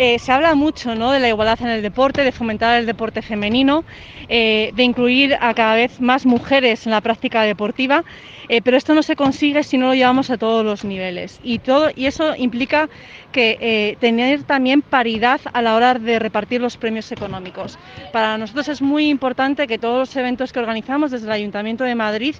Eh, 0.00 0.20
se 0.20 0.30
habla 0.30 0.54
mucho 0.54 0.94
¿no? 0.94 1.10
de 1.10 1.18
la 1.18 1.28
igualdad 1.28 1.60
en 1.60 1.70
el 1.70 1.82
deporte, 1.82 2.22
de 2.22 2.30
fomentar 2.30 2.78
el 2.78 2.86
deporte 2.86 3.20
femenino, 3.20 3.84
eh, 4.28 4.70
de 4.74 4.84
incluir 4.84 5.36
a 5.40 5.52
cada 5.54 5.74
vez 5.74 6.00
más 6.00 6.24
mujeres 6.24 6.86
en 6.86 6.92
la 6.92 7.00
práctica 7.00 7.42
deportiva, 7.42 8.04
eh, 8.48 8.62
pero 8.62 8.76
esto 8.76 8.94
no 8.94 9.02
se 9.02 9.16
consigue 9.16 9.62
si 9.62 9.78
no 9.78 9.88
lo 9.88 9.94
llevamos 9.94 10.30
a 10.30 10.38
todos 10.38 10.64
los 10.64 10.84
niveles. 10.84 11.40
Y, 11.42 11.58
todo, 11.58 11.90
y 11.94 12.06
eso 12.06 12.34
implica 12.36 12.88
que 13.32 13.96
tener 14.00 14.42
también 14.44 14.80
paridad 14.80 15.40
a 15.52 15.60
la 15.60 15.74
hora 15.74 15.94
de 15.94 16.18
repartir 16.18 16.62
los 16.62 16.78
premios 16.78 17.12
económicos. 17.12 17.78
Para 18.10 18.38
nosotros 18.38 18.68
es 18.68 18.80
muy 18.80 19.08
importante 19.08 19.66
que 19.66 19.78
todos 19.78 19.98
los 19.98 20.16
eventos 20.16 20.50
que 20.50 20.60
organizamos 20.60 21.10
desde 21.10 21.26
el 21.26 21.32
Ayuntamiento 21.32 21.84
de 21.84 21.94
Madrid, 21.94 22.34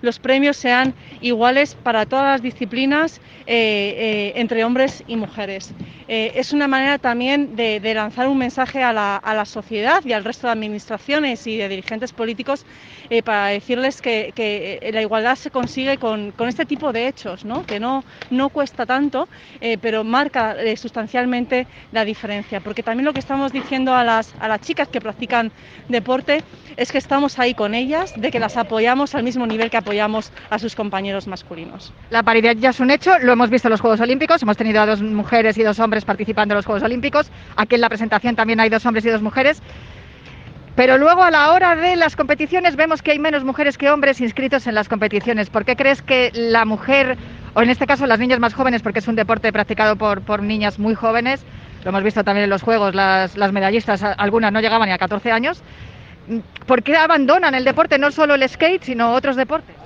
los 0.00 0.18
premios 0.18 0.56
sean 0.56 0.94
iguales 1.20 1.74
para 1.74 2.06
todas 2.06 2.24
las 2.24 2.42
disciplinas 2.42 3.20
entre 3.46 4.64
hombres 4.64 5.04
y 5.08 5.16
mujeres. 5.16 5.74
es 6.08 6.52
una 6.52 6.68
manera 6.68 6.98
también 6.98 7.54
de, 7.56 7.80
lanzar 7.94 8.28
un 8.28 8.38
mensaje 8.38 8.82
a 8.82 8.92
la, 8.92 9.16
a 9.16 9.34
la, 9.34 9.44
sociedad 9.44 10.02
y 10.04 10.12
al 10.12 10.24
resto 10.24 10.46
de 10.46 10.52
administraciones 10.52 11.46
y 11.46 11.56
de 11.56 11.68
dirigentes 11.68 12.12
políticos 12.12 12.64
eh, 13.10 13.22
para 13.22 13.46
decirles 13.48 14.00
que, 14.00 14.32
que, 14.34 14.90
la 14.92 15.02
igualdad 15.02 15.36
se 15.36 15.49
consigue 15.50 15.98
con, 15.98 16.32
este 16.48 16.64
tipo 16.64 16.92
de 16.92 17.08
hechos, 17.08 17.44
¿no? 17.44 17.64
que 17.64 17.78
no, 17.80 18.04
no 18.30 18.48
cuesta 18.48 18.86
tanto, 18.86 19.28
eh, 19.60 19.78
pero 19.80 20.04
marca 20.04 20.54
eh, 20.60 20.76
sustancialmente 20.76 21.66
la 21.92 22.04
diferencia. 22.04 22.60
Porque 22.60 22.82
también 22.82 23.04
lo 23.04 23.12
que 23.12 23.20
estamos 23.20 23.52
diciendo 23.52 23.94
a 23.94 24.04
las, 24.04 24.34
a 24.40 24.48
las 24.48 24.60
chicas 24.60 24.88
que 24.88 25.00
practican 25.00 25.52
deporte 25.88 26.42
es 26.76 26.92
que 26.92 26.98
estamos 26.98 27.38
ahí 27.38 27.54
con 27.54 27.74
ellas, 27.74 28.12
de 28.16 28.30
que 28.30 28.40
las 28.40 28.56
apoyamos 28.56 29.14
al 29.14 29.22
mismo 29.22 29.46
nivel 29.46 29.70
que 29.70 29.76
apoyamos 29.76 30.32
a 30.48 30.58
sus 30.58 30.74
compañeros 30.74 31.26
masculinos. 31.26 31.92
La 32.10 32.22
paridad 32.22 32.56
ya 32.56 32.70
es 32.70 32.80
un 32.80 32.90
hecho, 32.90 33.18
lo 33.18 33.32
hemos 33.32 33.50
visto 33.50 33.68
en 33.68 33.72
los 33.72 33.80
Juegos 33.80 34.00
Olímpicos, 34.00 34.42
hemos 34.42 34.56
tenido 34.56 34.80
a 34.80 34.86
dos 34.86 35.02
mujeres 35.02 35.58
y 35.58 35.62
dos 35.62 35.78
hombres 35.78 36.04
participando 36.04 36.54
en 36.54 36.56
los 36.56 36.66
Juegos 36.66 36.82
Olímpicos, 36.82 37.30
aquí 37.56 37.74
en 37.74 37.80
la 37.80 37.88
presentación 37.88 38.36
también 38.36 38.60
hay 38.60 38.68
dos 38.68 38.84
hombres 38.86 39.04
y 39.04 39.10
dos 39.10 39.22
mujeres. 39.22 39.62
Pero 40.76 40.98
luego 40.98 41.22
a 41.22 41.30
la 41.30 41.52
hora 41.52 41.74
de 41.76 41.96
las 41.96 42.16
competiciones 42.16 42.76
vemos 42.76 43.02
que 43.02 43.10
hay 43.10 43.18
menos 43.18 43.44
mujeres 43.44 43.76
que 43.76 43.90
hombres 43.90 44.20
inscritos 44.20 44.66
en 44.66 44.74
las 44.74 44.88
competiciones. 44.88 45.50
¿Por 45.50 45.64
qué 45.64 45.76
crees 45.76 46.00
que 46.00 46.30
la 46.32 46.64
mujer, 46.64 47.18
o 47.54 47.62
en 47.62 47.70
este 47.70 47.86
caso 47.86 48.06
las 48.06 48.18
niñas 48.18 48.38
más 48.38 48.54
jóvenes, 48.54 48.82
porque 48.82 49.00
es 49.00 49.08
un 49.08 49.16
deporte 49.16 49.52
practicado 49.52 49.96
por, 49.96 50.22
por 50.22 50.42
niñas 50.42 50.78
muy 50.78 50.94
jóvenes, 50.94 51.44
lo 51.84 51.90
hemos 51.90 52.02
visto 52.02 52.22
también 52.24 52.44
en 52.44 52.50
los 52.50 52.62
Juegos, 52.62 52.94
las, 52.94 53.36
las 53.36 53.52
medallistas, 53.52 54.02
algunas 54.02 54.52
no 54.52 54.60
llegaban 54.60 54.88
ni 54.88 54.92
a 54.92 54.98
14 54.98 55.32
años, 55.32 55.62
¿por 56.66 56.82
qué 56.82 56.96
abandonan 56.96 57.54
el 57.54 57.64
deporte, 57.64 57.98
no 57.98 58.10
solo 58.10 58.34
el 58.34 58.48
skate, 58.48 58.82
sino 58.82 59.12
otros 59.12 59.36
deportes? 59.36 59.79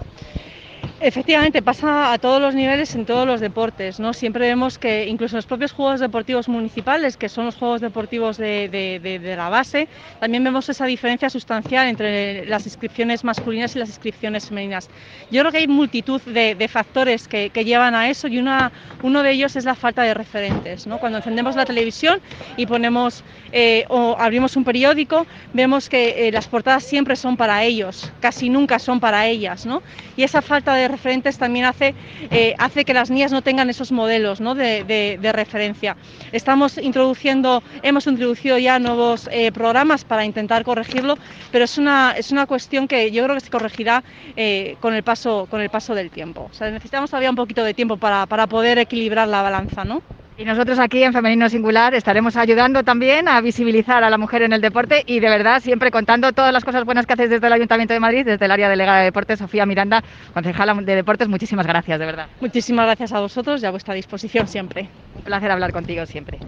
Efectivamente, 1.07 1.61
pasa 1.61 2.15
a 2.15 2.19
todos 2.19 2.41
los 2.41 2.55
niveles 2.55 2.95
en 2.95 3.05
todos 3.05 3.27
los 3.27 3.39
deportes. 3.39 4.01
¿no? 4.01 4.15
Siempre 4.15 4.47
vemos 4.49 4.79
que 4.79 5.07
incluso 5.07 5.37
en 5.37 5.39
los 5.39 5.45
propios 5.45 5.71
Juegos 5.71 6.01
Deportivos 6.01 6.49
Municipales, 6.49 7.19
que 7.19 7.29
son 7.29 7.45
los 7.45 7.57
Juegos 7.57 7.83
Deportivos 7.83 8.39
de, 8.39 8.71
de, 8.71 9.37
la 9.37 9.51
base, 9.51 9.87
también 10.19 10.43
vemos 10.43 10.67
esa 10.71 10.87
diferencia 10.87 11.29
sustancial 11.29 11.89
entre 11.89 12.47
las 12.47 12.65
inscripciones 12.65 13.23
masculinas 13.23 13.77
y 13.77 13.81
las 13.81 13.91
inscripciones 13.91 14.49
femeninas. 14.49 14.89
Yo 15.31 15.43
creo 15.43 15.53
que 15.53 15.59
hay 15.59 15.69
multitud 15.69 16.23
de, 16.23 16.69
factores 16.69 17.29
que, 17.29 17.51
que, 17.51 17.67
llevan 17.67 17.95
a 17.95 18.09
eso 18.09 18.27
y 18.27 18.39
una, 18.39 18.73
uno 19.03 19.23
de 19.23 19.33
ellos 19.33 19.57
es 19.57 19.67
la 19.67 19.75
falta 19.75 20.05
de 20.05 20.15
referentes. 20.15 20.87
¿no? 20.87 20.97
Cuando 20.97 21.19
encendemos 21.19 21.55
la 21.55 21.67
televisión 21.67 22.19
y 22.57 22.65
ponemos 22.65 23.25
eh, 23.53 23.85
o 23.91 24.17
abrimos 24.19 24.57
un 24.57 24.65
periódico, 24.65 25.27
vemos 25.53 25.91
que 25.91 26.29
eh, 26.29 26.33
las 26.33 26.49
portadas 26.49 26.83
siempre 26.83 27.15
son 27.15 27.37
para 27.37 27.63
ellos, 27.63 28.11
casi 28.21 28.49
nunca 28.49 28.79
son 28.79 29.01
para 29.01 29.27
ellas. 29.27 29.67
¿no? 29.67 29.83
Y 30.17 30.23
esa 30.23 30.41
falta 30.41 30.73
de 30.73 30.94
referentes 30.95 31.39
también 31.39 31.65
hace, 31.65 31.95
eh, 32.31 32.55
hace 32.59 32.85
que 32.85 32.95
las 32.95 33.11
niñas 33.11 33.33
no 33.33 33.43
tengan 33.43 33.69
esos 33.69 33.91
modelos 33.91 34.39
de, 34.39 35.33
referencia. 35.33 35.97
Estamos 36.31 36.79
introduciendo, 36.79 37.63
hemos 37.83 38.07
introducido 38.07 38.59
ya 38.59 38.79
nuevos 38.79 39.29
eh, 39.33 39.51
programas 39.51 40.05
para 40.05 40.25
intentar 40.25 40.63
corregirlo, 40.65 41.19
pero 41.51 41.65
es 41.65 41.79
una, 41.79 42.15
es 42.17 42.31
una 42.31 42.47
cuestión 42.47 42.87
que 42.87 43.11
yo 43.11 43.25
creo 43.25 43.35
que 43.35 43.41
se 43.41 43.51
corregirá 43.51 44.05
eh, 44.37 44.77
con, 44.81 44.95
el 44.95 45.03
paso, 45.03 45.47
con 45.51 45.61
el 45.61 45.71
paso 45.71 45.95
del 45.95 46.11
tiempo. 46.11 46.49
O 46.51 46.55
sea, 46.55 46.71
necesitamos 46.71 47.11
todavía 47.11 47.31
un 47.31 47.37
poquito 47.37 47.65
de 47.65 47.75
tiempo 47.75 47.97
para, 47.97 48.27
para 48.27 48.47
poder 48.47 48.79
equilibrar 48.79 49.27
la 49.27 49.43
balanza, 49.43 49.85
¿no? 49.85 50.01
Y 50.37 50.45
nosotros 50.45 50.81
aquí 50.81 51.05
en 51.05 51.13
Femenino 51.13 51.49
Singular 51.49 51.95
estaremos 51.95 52.37
ayudando 52.37 52.83
también 52.83 53.29
a 53.29 53.41
visibilizar 53.41 54.03
a 54.03 54.11
la 54.11 54.19
mujer 54.19 54.43
en 54.43 54.53
el 54.53 54.61
deporte 54.61 55.05
y 55.07 55.21
de 55.21 55.29
verdad 55.29 55.63
siempre 55.63 55.93
contando 55.93 56.33
todas 56.33 56.53
las 56.53 56.65
cosas 56.65 56.85
buenas 56.85 57.07
que 57.07 57.13
haces 57.13 57.31
desde 57.31 57.47
el 57.47 57.53
Ayuntamiento 57.53 57.95
de 57.95 58.01
Madrid, 58.01 58.25
desde 58.27 58.45
el 58.45 58.51
área 58.51 58.69
delegada 58.69 58.99
de 58.99 59.05
deportes, 59.05 59.39
Sofía 59.39 59.65
Miranda, 59.65 60.03
concejala 60.33 60.75
de 60.75 60.97
deportes, 60.97 61.29
muchísimas 61.29 61.69
gracias, 61.69 62.01
de 62.01 62.07
verdad. 62.07 62.27
Muchísimas 62.41 62.87
gracias 62.87 63.13
a 63.13 63.21
vosotros 63.21 63.63
y 63.63 63.67
a 63.67 63.71
vuestra 63.71 63.95
disposición 63.95 64.49
siempre. 64.49 64.89
Un 65.15 65.23
placer 65.23 65.53
hablar 65.53 65.73
contigo 65.73 66.05
siempre. 66.05 66.41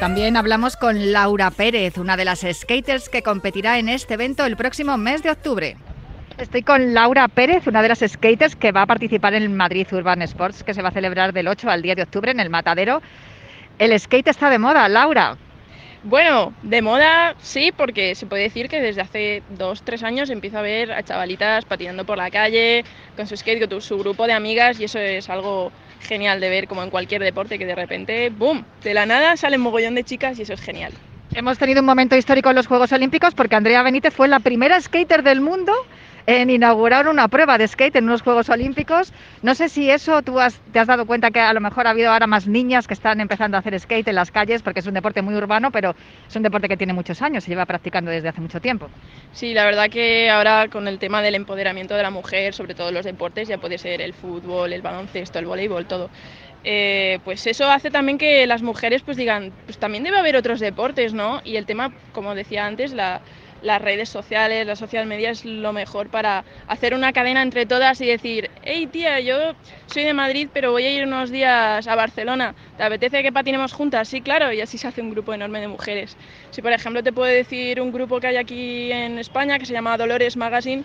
También 0.00 0.36
hablamos 0.36 0.76
con 0.76 1.12
Laura 1.12 1.52
Pérez, 1.52 1.96
una 1.96 2.16
de 2.16 2.24
las 2.24 2.40
skaters 2.40 3.08
que 3.08 3.22
competirá 3.22 3.78
en 3.78 3.88
este 3.88 4.14
evento 4.14 4.44
el 4.44 4.56
próximo 4.56 4.98
mes 4.98 5.22
de 5.22 5.30
octubre. 5.30 5.76
Estoy 6.36 6.62
con 6.62 6.94
Laura 6.94 7.28
Pérez, 7.28 7.68
una 7.68 7.80
de 7.80 7.88
las 7.88 8.00
skaters 8.00 8.56
que 8.56 8.72
va 8.72 8.82
a 8.82 8.86
participar 8.86 9.34
en 9.34 9.44
el 9.44 9.50
Madrid 9.50 9.86
Urban 9.92 10.20
Sports, 10.22 10.64
que 10.64 10.74
se 10.74 10.82
va 10.82 10.88
a 10.88 10.92
celebrar 10.92 11.32
del 11.32 11.46
8 11.46 11.70
al 11.70 11.80
10 11.80 11.94
de 11.94 12.02
octubre 12.02 12.32
en 12.32 12.40
el 12.40 12.50
Matadero. 12.50 13.00
El 13.78 13.96
skate 13.98 14.26
está 14.26 14.50
de 14.50 14.58
moda, 14.58 14.88
Laura. 14.88 15.36
Bueno, 16.02 16.52
de 16.62 16.82
moda 16.82 17.36
sí, 17.38 17.72
porque 17.74 18.16
se 18.16 18.26
puede 18.26 18.42
decir 18.42 18.68
que 18.68 18.80
desde 18.80 19.00
hace 19.00 19.42
dos, 19.50 19.82
tres 19.82 20.02
años 20.02 20.28
empiezo 20.28 20.58
a 20.58 20.62
ver 20.62 20.90
a 20.90 21.04
chavalitas 21.04 21.64
patinando 21.66 22.04
por 22.04 22.18
la 22.18 22.32
calle 22.32 22.84
con 23.14 23.28
su 23.28 23.36
skate, 23.36 23.68
con 23.68 23.80
su 23.80 23.96
grupo 23.96 24.26
de 24.26 24.32
amigas 24.32 24.80
y 24.80 24.84
eso 24.84 24.98
es 24.98 25.30
algo 25.30 25.70
genial 26.00 26.40
de 26.40 26.50
ver 26.50 26.66
como 26.66 26.82
en 26.82 26.90
cualquier 26.90 27.22
deporte 27.22 27.60
que 27.60 27.64
de 27.64 27.76
repente, 27.76 28.30
¡boom!, 28.30 28.64
de 28.82 28.92
la 28.92 29.06
nada 29.06 29.36
salen 29.36 29.60
mogollón 29.60 29.94
de 29.94 30.02
chicas 30.02 30.36
y 30.38 30.42
eso 30.42 30.54
es 30.54 30.60
genial. 30.60 30.92
Hemos 31.32 31.58
tenido 31.58 31.80
un 31.80 31.86
momento 31.86 32.16
histórico 32.16 32.50
en 32.50 32.56
los 32.56 32.66
Juegos 32.66 32.92
Olímpicos 32.92 33.34
porque 33.34 33.56
Andrea 33.56 33.82
Benítez 33.82 34.14
fue 34.14 34.28
la 34.28 34.40
primera 34.40 34.80
skater 34.80 35.22
del 35.22 35.40
mundo 35.40 35.72
en 36.26 36.50
inaugurar 36.50 37.08
una 37.08 37.28
prueba 37.28 37.58
de 37.58 37.68
skate 37.68 37.96
en 37.96 38.04
unos 38.04 38.22
Juegos 38.22 38.48
Olímpicos. 38.48 39.12
No 39.42 39.54
sé 39.54 39.68
si 39.68 39.90
eso 39.90 40.22
tú 40.22 40.38
te 40.72 40.78
has 40.78 40.86
dado 40.86 41.06
cuenta 41.06 41.30
que 41.30 41.40
a 41.40 41.52
lo 41.52 41.60
mejor 41.60 41.86
ha 41.86 41.90
habido 41.90 42.10
ahora 42.10 42.26
más 42.26 42.46
niñas 42.46 42.86
que 42.86 42.94
están 42.94 43.20
empezando 43.20 43.56
a 43.56 43.60
hacer 43.60 43.78
skate 43.78 44.08
en 44.08 44.14
las 44.14 44.30
calles 44.30 44.62
porque 44.62 44.80
es 44.80 44.86
un 44.86 44.94
deporte 44.94 45.22
muy 45.22 45.34
urbano, 45.34 45.70
pero 45.70 45.94
es 46.26 46.34
un 46.34 46.42
deporte 46.42 46.68
que 46.68 46.76
tiene 46.76 46.92
muchos 46.92 47.20
años, 47.20 47.44
se 47.44 47.50
lleva 47.50 47.66
practicando 47.66 48.10
desde 48.10 48.28
hace 48.28 48.40
mucho 48.40 48.60
tiempo. 48.60 48.88
Sí, 49.32 49.52
la 49.52 49.64
verdad 49.64 49.90
que 49.90 50.30
ahora 50.30 50.68
con 50.68 50.88
el 50.88 50.98
tema 50.98 51.20
del 51.22 51.34
empoderamiento 51.34 51.94
de 51.94 52.02
la 52.02 52.10
mujer, 52.10 52.54
sobre 52.54 52.74
todo 52.74 52.90
los 52.90 53.04
deportes, 53.04 53.48
ya 53.48 53.58
puede 53.58 53.78
ser 53.78 54.00
el 54.00 54.14
fútbol, 54.14 54.72
el 54.72 54.82
baloncesto, 54.82 55.38
el 55.38 55.46
voleibol, 55.46 55.86
todo. 55.86 56.10
Eh, 56.66 57.18
pues 57.24 57.46
eso 57.46 57.70
hace 57.70 57.90
también 57.90 58.16
que 58.16 58.46
las 58.46 58.62
mujeres 58.62 59.02
pues 59.02 59.18
digan, 59.18 59.52
pues 59.66 59.76
también 59.76 60.02
debe 60.02 60.16
haber 60.16 60.34
otros 60.36 60.60
deportes, 60.60 61.12
¿no? 61.12 61.42
Y 61.44 61.56
el 61.56 61.66
tema, 61.66 61.92
como 62.12 62.34
decía 62.34 62.64
antes, 62.64 62.94
la, 62.94 63.20
las 63.64 63.80
redes 63.80 64.08
sociales, 64.08 64.66
la 64.66 64.76
social 64.76 65.06
media 65.06 65.30
es 65.30 65.44
lo 65.44 65.72
mejor 65.72 66.08
para 66.08 66.44
hacer 66.68 66.94
una 66.94 67.12
cadena 67.12 67.42
entre 67.42 67.66
todas 67.66 68.00
y 68.00 68.06
decir, 68.06 68.50
hey 68.62 68.86
tía, 68.86 69.20
yo 69.20 69.54
soy 69.86 70.04
de 70.04 70.12
Madrid, 70.14 70.48
pero 70.52 70.70
voy 70.70 70.84
a 70.84 70.90
ir 70.90 71.04
unos 71.04 71.30
días 71.30 71.86
a 71.86 71.94
Barcelona, 71.96 72.54
¿te 72.76 72.82
apetece 72.82 73.22
que 73.22 73.32
patinemos 73.32 73.72
juntas? 73.72 74.08
Sí, 74.08 74.20
claro, 74.20 74.52
y 74.52 74.60
así 74.60 74.76
se 74.76 74.86
hace 74.86 75.00
un 75.00 75.10
grupo 75.10 75.32
enorme 75.32 75.60
de 75.60 75.68
mujeres. 75.68 76.16
Si 76.50 76.60
por 76.60 76.72
ejemplo 76.72 77.02
te 77.02 77.12
puedo 77.12 77.32
decir 77.32 77.80
un 77.80 77.90
grupo 77.90 78.20
que 78.20 78.28
hay 78.28 78.36
aquí 78.36 78.92
en 78.92 79.18
España 79.18 79.58
que 79.58 79.66
se 79.66 79.72
llama 79.72 79.96
Dolores 79.96 80.36
Magazine 80.36 80.84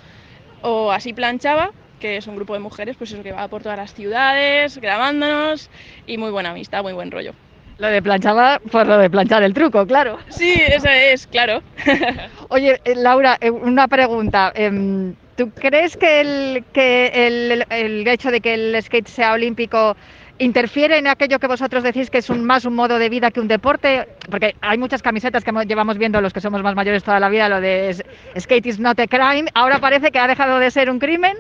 o 0.62 0.92
Así 0.92 1.14
Planchaba, 1.14 1.72
que 2.00 2.16
es 2.18 2.28
un 2.28 2.38
grupo 2.38 2.54
de 2.54 2.60
mujeres, 2.60 2.96
pues 2.96 3.12
eso 3.12 3.22
que 3.24 3.34
va 3.34 3.50
por 3.50 3.62
todas 3.62 3.78
las 3.78 3.94
ciudades, 3.94 4.78
grabándonos 4.78 5.70
y 6.08 6.18
muy 6.18 6.32
buena 6.32 6.52
amistad, 6.52 6.82
muy 6.82 6.94
buen 6.94 7.12
rollo. 7.12 7.34
Lo 7.80 7.88
de 7.88 8.02
planchaba 8.02 8.60
por 8.72 8.86
lo 8.86 8.98
de 8.98 9.10
planchar 9.10 9.42
el 9.42 9.54
truco, 9.54 9.88
claro. 9.88 10.20
Sí, 10.28 10.54
eso 10.68 10.90
es, 10.90 11.26
claro. 11.28 11.64
Oye, 12.50 12.80
eh, 12.84 12.94
Laura, 12.96 13.38
eh, 13.40 13.50
una 13.50 13.88
pregunta. 13.88 14.52
Em, 14.54 15.16
¿Tú 15.38 15.50
crees 15.52 15.96
que 15.96 16.20
el, 16.20 16.66
que 16.74 17.08
el, 17.16 17.66
el 17.70 18.06
hecho 18.06 18.32
de 18.32 18.42
que 18.42 18.54
el 18.54 18.84
skate 18.84 19.08
sea 19.08 19.32
olímpico 19.32 19.96
interfiere 20.40 20.98
en 20.98 21.08
aquello 21.08 21.40
que 21.40 21.48
vosotros 21.48 21.82
decís 21.84 22.10
que 22.10 22.18
es 22.18 22.30
un, 22.30 22.44
más 22.44 22.66
un 22.66 22.76
modo 22.76 23.00
de 23.00 23.08
vida 23.08 23.32
que 23.32 23.40
un 23.40 23.48
deporte? 23.48 24.10
Porque 24.30 24.56
hay 24.60 24.78
muchas 24.78 25.02
camisetas 25.02 25.46
que 25.46 25.52
llevamos 25.66 25.98
viendo 25.98 26.20
los 26.20 26.34
que 26.34 26.42
somos 26.42 26.62
más 26.62 26.76
mayores 26.76 27.06
toda 27.06 27.22
la 27.22 27.30
vida, 27.30 27.48
lo 27.48 27.62
de 27.62 27.96
skate 28.38 28.66
is 28.66 28.80
not 28.80 29.00
a 29.00 29.08
crime. 29.08 29.50
Ahora 29.54 29.80
parece 29.80 30.12
que 30.12 30.20
ha 30.20 30.28
dejado 30.28 30.60
de 30.60 30.70
ser 30.70 30.90
un 30.90 31.00
crimen 31.00 31.38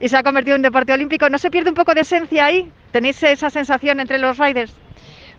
y 0.00 0.08
se 0.08 0.16
ha 0.16 0.22
convertido 0.22 0.56
en 0.56 0.60
un 0.60 0.62
deporte 0.62 0.94
olímpico. 0.94 1.28
¿No 1.28 1.36
se 1.36 1.50
pierde 1.50 1.68
un 1.68 1.76
poco 1.76 1.92
de 1.92 2.00
esencia 2.00 2.46
ahí? 2.46 2.70
¿Tenéis 2.92 3.22
esa 3.22 3.50
sensación 3.50 4.00
entre 4.00 4.16
los 4.18 4.38
riders? 4.38 4.74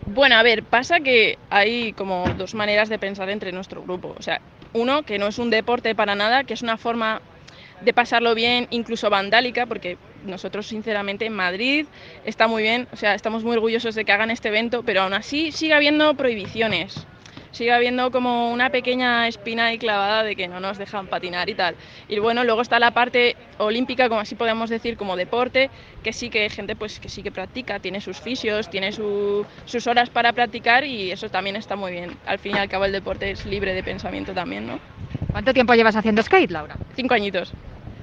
Bueno, 0.06 0.36
a 0.36 0.42
ver, 0.42 0.64
pasa 0.64 1.00
que 1.00 1.38
hay 1.48 1.94
como 1.94 2.34
dos 2.34 2.54
maneras 2.54 2.88
de 2.88 2.98
pensar 2.98 3.30
entre 3.30 3.52
nuestro 3.52 3.82
grupo. 3.82 4.14
O 4.18 4.22
sea, 4.22 4.42
uno, 4.72 5.02
que 5.04 5.18
no 5.18 5.28
es 5.28 5.38
un 5.38 5.50
deporte 5.50 5.94
para 5.94 6.14
nada, 6.14 6.44
que 6.44 6.54
es 6.54 6.62
una 6.62 6.76
forma 6.76 7.22
de 7.80 7.94
pasarlo 7.94 8.34
bien, 8.34 8.66
incluso 8.70 9.08
vandálica, 9.10 9.66
porque 9.66 9.98
nosotros 10.22 10.66
sinceramente 10.66 11.26
en 11.26 11.32
Madrid 11.34 11.86
está 12.24 12.48
muy 12.48 12.62
bien, 12.62 12.88
o 12.92 12.96
sea, 12.96 13.14
estamos 13.14 13.44
muy 13.44 13.54
orgullosos 13.56 13.94
de 13.94 14.04
que 14.04 14.12
hagan 14.12 14.30
este 14.30 14.48
evento, 14.48 14.82
pero 14.84 15.02
aún 15.02 15.14
así 15.14 15.52
sigue 15.52 15.74
habiendo 15.74 16.14
prohibiciones 16.16 17.08
sigue 17.54 17.72
habiendo 17.72 18.10
como 18.10 18.52
una 18.52 18.70
pequeña 18.70 19.26
espina 19.28 19.66
ahí 19.66 19.78
clavada 19.78 20.22
de 20.22 20.36
que 20.36 20.48
no 20.48 20.60
nos 20.60 20.76
dejan 20.76 21.06
patinar 21.06 21.48
y 21.48 21.54
tal. 21.54 21.76
Y 22.08 22.18
bueno, 22.18 22.44
luego 22.44 22.62
está 22.62 22.78
la 22.78 22.90
parte 22.90 23.36
olímpica, 23.58 24.08
como 24.08 24.20
así 24.20 24.34
podemos 24.34 24.68
decir, 24.68 24.96
como 24.96 25.16
deporte, 25.16 25.70
que 26.02 26.12
sí 26.12 26.28
que 26.30 26.42
hay 26.42 26.50
gente 26.50 26.76
pues 26.76 26.98
que 27.00 27.08
sí 27.08 27.22
que 27.22 27.30
practica, 27.30 27.78
tiene 27.78 28.00
sus 28.00 28.20
fisios, 28.20 28.68
tiene 28.68 28.92
sus 28.92 29.86
horas 29.86 30.10
para 30.10 30.32
practicar 30.32 30.84
y 30.84 31.10
eso 31.10 31.28
también 31.28 31.56
está 31.56 31.76
muy 31.76 31.92
bien. 31.92 32.10
Al 32.26 32.38
fin 32.38 32.56
y 32.56 32.58
al 32.58 32.68
cabo 32.68 32.84
el 32.84 32.92
deporte 32.92 33.30
es 33.30 33.46
libre 33.46 33.72
de 33.72 33.82
pensamiento 33.82 34.32
también, 34.32 34.66
¿no? 34.66 34.78
¿Cuánto 35.32 35.54
tiempo 35.54 35.74
llevas 35.74 35.96
haciendo 35.96 36.22
skate, 36.22 36.50
Laura? 36.50 36.76
Cinco 36.96 37.14
añitos. 37.14 37.52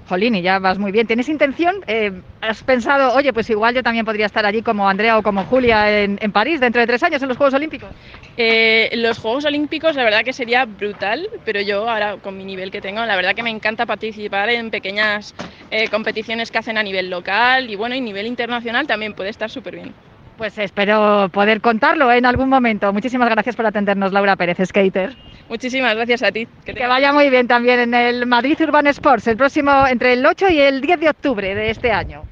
Jolín, 0.07 0.35
y 0.35 0.41
ya 0.41 0.59
vas 0.59 0.77
muy 0.77 0.91
bien. 0.91 1.07
¿Tienes 1.07 1.29
intención? 1.29 1.75
Eh, 1.87 2.11
¿Has 2.41 2.63
pensado, 2.63 3.13
oye, 3.13 3.33
pues 3.33 3.49
igual 3.49 3.75
yo 3.75 3.83
también 3.83 4.05
podría 4.05 4.25
estar 4.25 4.45
allí 4.45 4.61
como 4.61 4.89
Andrea 4.89 5.17
o 5.17 5.21
como 5.23 5.45
Julia 5.45 6.03
en, 6.03 6.17
París 6.31 6.59
dentro 6.59 6.81
de 6.81 6.87
tres 6.87 7.03
años 7.03 7.21
en 7.21 7.29
los 7.29 7.37
Juegos 7.37 7.53
Olímpicos? 7.53 7.91
Eh, 8.35 8.89
los 8.95 9.19
Juegos 9.19 9.45
Olímpicos, 9.45 9.95
la 9.95 10.03
verdad 10.03 10.23
que 10.23 10.33
sería 10.33 10.65
brutal, 10.65 11.29
pero 11.45 11.61
yo 11.61 11.87
ahora 11.89 12.17
con 12.17 12.37
mi 12.37 12.43
nivel 12.43 12.71
que 12.71 12.81
tengo, 12.81 13.05
la 13.05 13.15
verdad 13.15 13.35
que 13.35 13.43
me 13.43 13.51
encanta 13.51 13.85
participar 13.85 14.49
en 14.49 14.71
pequeñas 14.71 15.35
eh, 15.69 15.87
competiciones 15.89 16.49
que 16.49 16.57
hacen 16.57 16.77
a 16.77 16.83
nivel 16.83 17.09
local 17.09 17.69
y 17.69 17.75
bueno, 17.75 17.95
y 17.95 18.01
nivel 18.01 18.25
internacional 18.25 18.87
también 18.87 19.13
puede 19.13 19.29
estar 19.29 19.49
súper 19.49 19.75
bien. 19.75 19.93
Pues 20.37 20.57
espero 20.57 21.29
poder 21.31 21.61
contarlo 21.61 22.11
en 22.11 22.25
algún 22.25 22.49
momento. 22.49 22.91
Muchísimas 22.91 23.29
gracias 23.29 23.55
por 23.55 23.65
atendernos, 23.65 24.11
Laura 24.11 24.35
Pérez, 24.35 24.57
skater. 24.65 25.15
Muchísimas 25.51 25.93
gracias 25.95 26.23
a 26.23 26.31
ti. 26.31 26.47
Que, 26.63 26.73
que 26.73 26.87
vaya 26.87 27.11
muy 27.11 27.29
bien 27.29 27.45
también 27.45 27.77
en 27.81 27.93
el 27.93 28.25
Madrid 28.25 28.57
Urban 28.61 28.87
Sports 28.87 29.27
el 29.27 29.35
próximo 29.35 29.85
entre 29.85 30.13
el 30.13 30.25
8 30.25 30.47
y 30.47 30.61
el 30.61 30.79
10 30.79 30.99
de 31.01 31.09
octubre 31.09 31.53
de 31.53 31.69
este 31.69 31.91
año. 31.91 32.23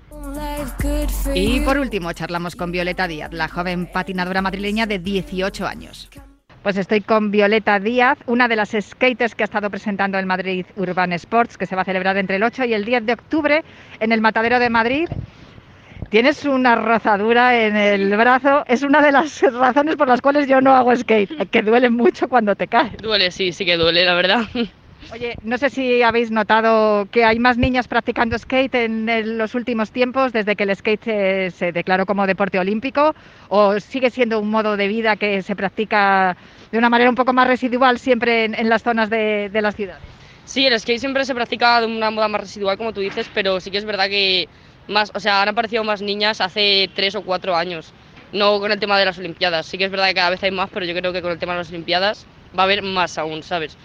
Y 1.35 1.59
por 1.59 1.77
último, 1.77 2.13
charlamos 2.13 2.55
con 2.55 2.71
Violeta 2.71 3.09
Díaz, 3.09 3.33
la 3.33 3.49
joven 3.49 3.87
patinadora 3.87 4.41
madrileña 4.41 4.85
de 4.85 4.99
18 4.99 5.67
años. 5.67 6.09
Pues 6.63 6.77
estoy 6.77 7.01
con 7.01 7.29
Violeta 7.29 7.77
Díaz, 7.81 8.17
una 8.25 8.47
de 8.47 8.55
las 8.55 8.69
skaters 8.79 9.35
que 9.35 9.43
ha 9.43 9.51
estado 9.51 9.69
presentando 9.69 10.17
el 10.17 10.25
Madrid 10.25 10.65
Urban 10.77 11.11
Sports, 11.11 11.57
que 11.57 11.65
se 11.65 11.75
va 11.75 11.81
a 11.81 11.85
celebrar 11.85 12.15
entre 12.15 12.37
el 12.37 12.43
8 12.43 12.63
y 12.63 12.73
el 12.73 12.85
10 12.85 13.05
de 13.05 13.13
octubre 13.13 13.63
en 13.99 14.13
el 14.13 14.21
Matadero 14.21 14.59
de 14.59 14.69
Madrid. 14.69 15.09
Tienes 16.09 16.43
una 16.45 16.75
rozadura 16.75 17.67
en 17.67 17.75
el 17.75 18.17
brazo. 18.17 18.63
Es 18.67 18.81
una 18.81 18.99
de 19.01 19.11
las 19.11 19.41
razones 19.41 19.95
por 19.95 20.07
las 20.07 20.21
cuales 20.21 20.47
yo 20.47 20.59
no 20.59 20.73
hago 20.73 20.95
skate, 20.95 21.47
que 21.51 21.61
duele 21.61 21.91
mucho 21.91 22.27
cuando 22.27 22.55
te 22.55 22.67
caes. 22.67 22.97
Duele, 22.97 23.29
sí, 23.29 23.53
sí 23.53 23.63
que 23.63 23.77
duele, 23.77 24.03
la 24.05 24.15
verdad. 24.15 24.41
Oye, 25.13 25.35
no 25.43 25.57
sé 25.57 25.69
si 25.69 26.01
habéis 26.01 26.31
notado 26.31 27.07
que 27.11 27.25
hay 27.25 27.37
más 27.39 27.57
niñas 27.57 27.87
practicando 27.87 28.37
skate 28.37 28.75
en 28.75 29.37
los 29.37 29.55
últimos 29.55 29.91
tiempos 29.91 30.33
desde 30.33 30.55
que 30.55 30.63
el 30.63 30.75
skate 30.75 31.51
se, 31.51 31.71
declaró 31.71 32.05
como 32.05 32.27
deporte 32.27 32.59
olímpico 32.59 33.15
o 33.47 33.79
sigue 33.79 34.09
siendo 34.09 34.39
un 34.39 34.49
modo 34.49 34.77
de 34.77 34.87
vida 34.87 35.15
que 35.15 35.41
se 35.41 35.55
practica 35.55 36.35
de 36.71 36.77
una 36.77 36.89
manera 36.89 37.09
un 37.09 37.15
poco 37.15 37.33
más 37.33 37.47
residual 37.47 37.97
siempre 37.97 38.45
en, 38.45 38.69
las 38.69 38.83
zonas 38.83 39.09
de, 39.09 39.49
de 39.49 39.61
las 39.61 39.75
ciudades. 39.75 40.03
Sí, 40.43 40.65
el 40.65 40.79
skate 40.79 40.99
siempre 40.99 41.25
se 41.25 41.35
practica 41.35 41.79
de 41.81 41.87
una 41.87 42.09
moda 42.09 42.27
más 42.27 42.41
residual, 42.41 42.77
como 42.77 42.91
tú 42.91 43.01
dices, 43.01 43.29
pero 43.33 43.59
sí 43.59 43.69
que 43.71 43.77
es 43.77 43.85
verdad 43.85 44.09
que 44.09 44.49
más, 44.89 45.11
o 45.13 45.19
sea, 45.19 45.41
han 45.41 45.49
aparecido 45.49 45.83
más 45.83 46.01
niñas 46.01 46.41
hace 46.41 46.89
tres 46.93 47.15
o 47.15 47.21
cuatro 47.21 47.55
años. 47.55 47.93
No 48.31 48.59
con 48.59 48.71
el 48.71 48.79
tema 48.79 48.99
de 48.99 49.05
las 49.05 49.17
Olimpiadas. 49.17 49.65
Sí 49.65 49.77
que 49.77 49.85
es 49.85 49.91
verdad 49.91 50.07
que 50.07 50.15
cada 50.15 50.29
vez 50.29 50.43
hay 50.43 50.51
más, 50.51 50.69
pero 50.71 50.85
yo 50.85 50.93
creo 50.93 51.13
que 51.13 51.21
con 51.21 51.31
el 51.31 51.39
tema 51.39 51.53
de 51.53 51.59
las 51.59 51.69
Olimpiadas 51.69 52.25
va 52.57 52.63
a 52.63 52.65
haber 52.65 52.81
más 52.81 53.17
aún, 53.17 53.41
¿sabes? 53.41 53.77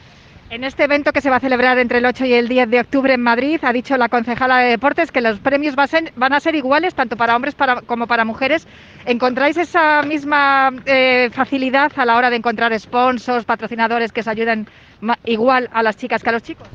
En 0.51 0.63
este 0.63 0.85
evento 0.85 1.13
que 1.13 1.23
se 1.23 1.31
va 1.31 1.37
a 1.37 1.41
celebrar 1.41 1.79
entre 1.79 1.99
el 1.99 2.07
8 2.07 2.27
y 2.27 2.35
el 2.35 2.49
10 2.49 2.69
de 2.69 2.81
octubre 2.81 3.15
en 3.15 3.23
Madrid, 3.23 3.59
ha 3.63 3.73
dicho 3.73 3.97
la 3.97 4.11
concejala 4.11 4.59
de 4.59 4.71
deportes 4.71 5.11
que 5.11 5.23
los 5.23 5.41
premios 5.41 5.75
van 5.75 6.33
a 6.33 6.41
ser 6.41 6.55
iguales 6.55 6.95
tanto 6.95 7.17
para 7.17 7.35
hombres 7.35 7.57
como 7.87 8.07
para 8.07 8.27
mujeres. 8.27 8.67
¿Encontráis 9.07 9.57
esa 9.57 10.03
misma 10.03 10.71
eh, 10.85 11.31
facilidad 11.33 11.91
a 11.97 12.05
la 12.05 12.17
hora 12.17 12.29
de 12.29 12.37
encontrar 12.37 12.79
sponsors, 12.79 13.47
patrocinadores 13.47 14.13
que 14.13 14.21
os 14.21 14.29
ayuden 14.29 14.69
igual 15.25 15.71
a 15.73 15.83
las 15.83 15.97
chicas 15.97 16.23
que 16.23 16.29
a 16.29 16.33
los 16.33 16.43
chicos? 16.43 16.69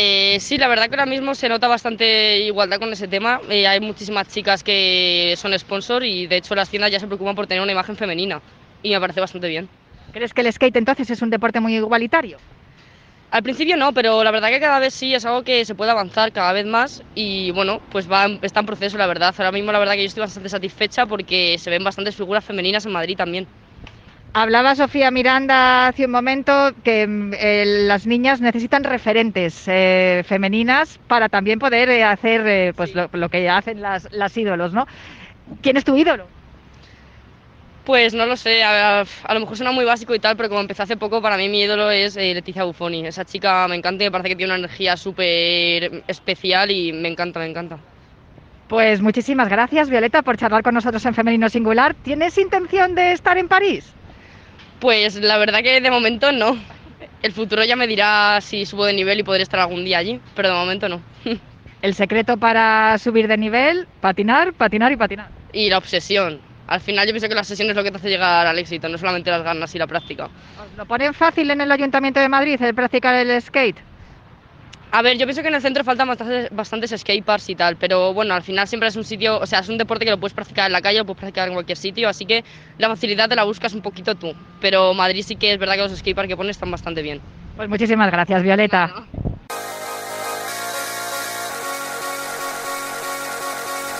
Eh, 0.00 0.38
sí, 0.40 0.58
la 0.58 0.68
verdad 0.68 0.84
que 0.88 0.94
ahora 0.94 1.06
mismo 1.06 1.34
se 1.34 1.48
nota 1.48 1.66
bastante 1.66 2.38
igualdad 2.40 2.78
con 2.78 2.92
ese 2.92 3.08
tema. 3.08 3.40
Eh, 3.48 3.66
hay 3.66 3.80
muchísimas 3.80 4.28
chicas 4.28 4.62
que 4.62 5.34
son 5.36 5.58
sponsor 5.58 6.04
y 6.04 6.26
de 6.28 6.36
hecho 6.36 6.54
las 6.54 6.68
tiendas 6.70 6.92
ya 6.92 7.00
se 7.00 7.06
preocupan 7.08 7.34
por 7.34 7.46
tener 7.48 7.62
una 7.62 7.72
imagen 7.72 7.96
femenina 7.96 8.44
y 8.80 8.90
me 8.92 9.00
parece 9.00 9.20
bastante 9.20 9.48
bien. 9.48 9.70
¿Crees 10.12 10.32
que 10.34 10.42
el 10.42 10.52
skate 10.52 10.76
entonces 10.76 11.10
es 11.10 11.20
un 11.22 11.30
deporte 11.30 11.58
muy 11.60 11.74
igualitario? 11.76 12.44
Al 13.30 13.42
principio 13.44 13.76
no, 13.76 13.94
pero 13.94 14.24
la 14.24 14.30
verdad 14.32 14.50
que 14.50 14.60
cada 14.60 14.80
vez 14.80 14.94
sí 14.94 15.14
es 15.14 15.24
algo 15.26 15.44
que 15.44 15.64
se 15.66 15.74
puede 15.76 15.90
avanzar 15.92 16.32
cada 16.32 16.52
vez 16.52 16.66
más 16.66 17.02
y 17.14 17.50
bueno, 17.52 17.82
pues 17.90 18.10
va, 18.10 18.26
está 18.42 18.60
en 18.60 18.66
proceso 18.66 18.98
la 18.98 19.06
verdad. 19.08 19.34
Ahora 19.38 19.52
mismo 19.52 19.72
la 19.72 19.80
verdad 19.80 19.94
que 19.94 20.02
yo 20.02 20.06
estoy 20.08 20.22
bastante 20.22 20.48
satisfecha 20.50 21.06
porque 21.06 21.58
se 21.58 21.70
ven 21.70 21.84
bastantes 21.84 22.16
figuras 22.16 22.44
femeninas 22.44 22.86
en 22.86 22.92
Madrid 22.92 23.16
también. 23.16 23.50
Hablaba 24.34 24.74
Sofía 24.74 25.10
Miranda 25.10 25.88
hace 25.88 26.04
un 26.04 26.10
momento 26.10 26.72
que 26.84 27.06
mm, 27.06 27.32
las 27.86 28.06
niñas 28.06 28.40
necesitan 28.40 28.84
referentes 28.84 29.64
eh, 29.66 30.22
femeninas 30.26 30.98
para 31.08 31.28
también 31.28 31.58
poder 31.58 31.88
eh, 31.88 32.04
hacer 32.04 32.46
eh, 32.46 32.72
pues 32.76 32.94
lo, 32.94 33.28
que 33.30 33.48
hacen 33.48 33.80
las, 33.80 34.06
las 34.12 34.36
ídolos, 34.36 34.72
¿no? 34.74 34.86
¿Quién 35.62 35.78
es 35.78 35.84
tu 35.84 35.96
ídolo? 35.96 36.26
Pues 37.84 38.12
no 38.12 38.26
lo 38.26 38.36
sé, 38.36 38.62
a, 38.62 39.06
lo 39.32 39.40
mejor 39.40 39.56
suena 39.56 39.72
muy 39.72 39.86
básico 39.86 40.14
y 40.14 40.18
tal, 40.18 40.36
pero 40.36 40.50
como 40.50 40.60
empecé 40.60 40.82
hace 40.82 40.98
poco, 40.98 41.22
para 41.22 41.38
mí 41.38 41.48
mi 41.48 41.62
ídolo 41.62 41.90
es 41.90 42.16
Leticia 42.16 42.64
Buffoni. 42.64 43.06
Esa 43.06 43.24
chica 43.24 43.66
me 43.66 43.76
encanta 43.76 44.04
y 44.04 44.08
me 44.08 44.10
parece 44.10 44.28
que 44.28 44.36
tiene 44.36 44.52
una 44.52 44.58
energía 44.58 44.94
súper 44.98 46.02
especial 46.06 46.70
y 46.70 46.92
me 46.92 47.08
encanta, 47.08 47.40
me 47.40 47.46
encanta. 47.46 47.78
Pues 48.68 49.00
muchísimas 49.00 49.48
gracias, 49.48 49.88
Violeta, 49.88 50.20
por 50.20 50.36
charlar 50.36 50.62
con 50.62 50.74
nosotros 50.74 51.04
en 51.06 51.14
Femenino 51.14 51.48
Singular. 51.48 51.94
¿Tienes 51.94 52.36
intención 52.36 52.94
de 52.94 53.12
estar 53.12 53.38
en 53.38 53.48
París? 53.48 53.94
Pues 54.80 55.16
la 55.16 55.38
verdad 55.38 55.62
que 55.62 55.80
de 55.80 55.90
momento 55.90 56.32
no. 56.32 56.56
El 57.22 57.32
futuro 57.32 57.64
ya 57.64 57.74
me 57.74 57.86
dirá 57.86 58.40
si 58.40 58.64
subo 58.64 58.84
de 58.84 58.92
nivel 58.92 59.20
y 59.20 59.22
podré 59.24 59.42
estar 59.42 59.60
algún 59.60 59.84
día 59.84 59.98
allí, 59.98 60.20
pero 60.36 60.48
de 60.48 60.54
momento 60.54 60.88
no. 60.88 61.00
El 61.82 61.94
secreto 61.94 62.36
para 62.36 62.98
subir 62.98 63.28
de 63.28 63.36
nivel, 63.36 63.86
patinar, 64.00 64.52
patinar 64.52 64.90
y 64.90 64.96
patinar. 64.96 65.30
Y 65.52 65.68
la 65.70 65.78
obsesión, 65.78 66.40
al 66.66 66.80
final 66.80 67.06
yo 67.06 67.12
pienso 67.12 67.28
que 67.28 67.36
la 67.36 67.44
sesión 67.44 67.70
es 67.70 67.76
lo 67.76 67.84
que 67.84 67.90
te 67.90 67.98
hace 67.98 68.08
llegar 68.08 68.46
al 68.46 68.58
éxito, 68.58 68.88
no 68.88 68.98
solamente 68.98 69.30
las 69.30 69.42
ganas 69.42 69.72
y 69.74 69.78
la 69.78 69.86
práctica. 69.86 70.28
lo 70.76 70.86
ponen 70.86 71.14
fácil 71.14 71.50
en 71.50 71.60
el 71.60 71.70
Ayuntamiento 71.70 72.18
de 72.18 72.28
Madrid 72.28 72.60
el 72.60 72.74
practicar 72.74 73.14
el 73.14 73.40
skate? 73.40 73.87
A 74.90 75.02
ver, 75.02 75.18
yo 75.18 75.26
pienso 75.26 75.42
que 75.42 75.48
en 75.48 75.54
el 75.54 75.60
centro 75.60 75.84
faltan 75.84 76.08
bastantes, 76.08 76.48
bastantes 76.50 76.94
skateparks 76.98 77.50
y 77.50 77.56
tal, 77.56 77.76
pero 77.76 78.14
bueno, 78.14 78.34
al 78.34 78.42
final 78.42 78.66
siempre 78.66 78.88
es 78.88 78.96
un 78.96 79.04
sitio, 79.04 79.38
o 79.38 79.46
sea, 79.46 79.58
es 79.58 79.68
un 79.68 79.76
deporte 79.76 80.04
que 80.06 80.10
lo 80.10 80.18
puedes 80.18 80.32
practicar 80.32 80.66
en 80.66 80.72
la 80.72 80.80
calle, 80.80 80.98
lo 80.98 81.04
puedes 81.04 81.18
practicar 81.18 81.48
en 81.48 81.54
cualquier 81.54 81.76
sitio, 81.76 82.08
así 82.08 82.26
que 82.26 82.42
la 82.78 82.88
facilidad 82.88 83.28
te 83.28 83.36
la 83.36 83.44
buscas 83.44 83.74
un 83.74 83.82
poquito 83.82 84.14
tú. 84.14 84.32
Pero 84.60 84.94
Madrid 84.94 85.22
sí 85.26 85.36
que 85.36 85.52
es 85.52 85.58
verdad 85.58 85.74
que 85.74 85.82
los 85.82 85.96
skateparks 85.96 86.28
que 86.28 86.36
ponen 86.36 86.50
están 86.50 86.70
bastante 86.70 87.02
bien. 87.02 87.20
Pues 87.54 87.68
muchísimas 87.68 88.10
gracias, 88.10 88.42
Violeta. 88.42 89.08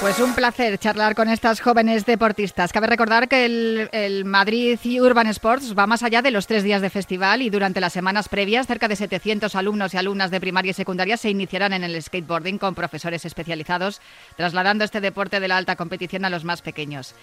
Pues 0.00 0.20
un 0.20 0.32
placer 0.32 0.78
charlar 0.78 1.16
con 1.16 1.28
estas 1.28 1.61
jóvenes 1.61 2.06
deportistas. 2.06 2.72
Cabe 2.72 2.87
recordar 2.87 3.26
que 3.26 3.44
el, 3.44 4.24
Madrid 4.24 4.78
Urban 5.00 5.26
Sports 5.26 5.74
va 5.76 5.88
más 5.88 6.04
allá 6.04 6.22
de 6.22 6.30
los 6.30 6.46
tres 6.46 6.62
días 6.62 6.80
de 6.80 6.88
festival 6.88 7.42
y 7.42 7.50
durante 7.50 7.80
las 7.80 7.94
semanas 7.94 8.28
previas 8.28 8.68
cerca 8.68 8.87
de 8.87 8.94
700 8.94 9.56
alumnos 9.56 9.92
y 9.92 9.96
alumnas 9.96 10.30
de 10.30 10.40
primaria 10.40 10.70
y 10.70 10.74
secundaria 10.74 11.16
se 11.16 11.30
iniciarán 11.30 11.72
en 11.72 11.82
el 11.82 12.00
skateboarding 12.00 12.58
con 12.58 12.76
profesores 12.76 13.24
especializados, 13.24 14.00
trasladando 14.37 14.84
este 14.84 15.00
deporte 15.00 15.40
de 15.40 15.48
la 15.48 15.56
alta 15.56 15.74
competición 15.74 16.24
a 16.24 16.30
los 16.30 16.44
más 16.44 16.62
pequeños. 16.62 17.16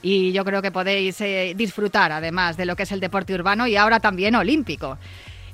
Y 0.00 0.32
yo 0.32 0.42
creo 0.46 0.62
que 0.62 0.72
podéis 0.72 1.20
eh, 1.20 1.52
disfrutar 1.54 2.12
además 2.12 2.56
de 2.56 2.64
lo 2.64 2.76
que 2.76 2.84
es 2.84 2.92
el 2.92 3.00
deporte 3.00 3.34
urbano 3.34 3.66
y 3.66 3.76
ahora 3.76 4.00
también 4.00 4.34
olímpico. 4.36 4.96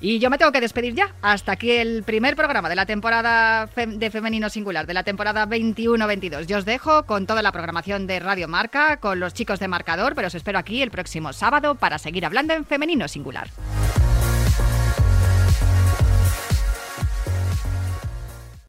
Y 0.01 0.19
yo 0.21 0.31
me 0.31 0.39
tengo 0.39 0.53
que 0.53 0.61
despedir 0.61 0.95
ya. 0.95 1.15
Hasta 1.23 1.53
aquí 1.53 1.73
el 1.73 2.03
primer 2.05 2.37
programa 2.37 2.69
de 2.69 2.77
la 2.77 2.87
temporada 2.87 3.67
de 3.67 4.11
Femenino 4.11 4.49
Singular, 4.49 4.87
de 4.87 4.95
la 4.95 5.03
temporada 5.03 5.47
21-22. 5.47 6.47
Yo 6.47 6.59
os 6.59 6.65
dejo 6.65 7.05
con 7.05 7.27
toda 7.27 7.43
la 7.43 7.53
programación 7.53 8.07
de 8.07 8.21
Radio 8.21 8.49
Marca, 8.49 8.99
con 8.99 9.19
los 9.19 9.35
chicos 9.35 9.59
de 9.59 9.69
Marcador, 9.69 10.15
pero 10.15 10.29
os 10.29 10.35
espero 10.35 10.59
aquí 10.59 10.83
el 10.83 10.91
próximo 10.91 11.33
sábado 11.33 11.75
para 11.75 11.99
seguir 11.99 12.25
hablando 12.25 12.55
en 12.55 12.65
Femenino 12.65 13.09
Singular. 13.09 13.49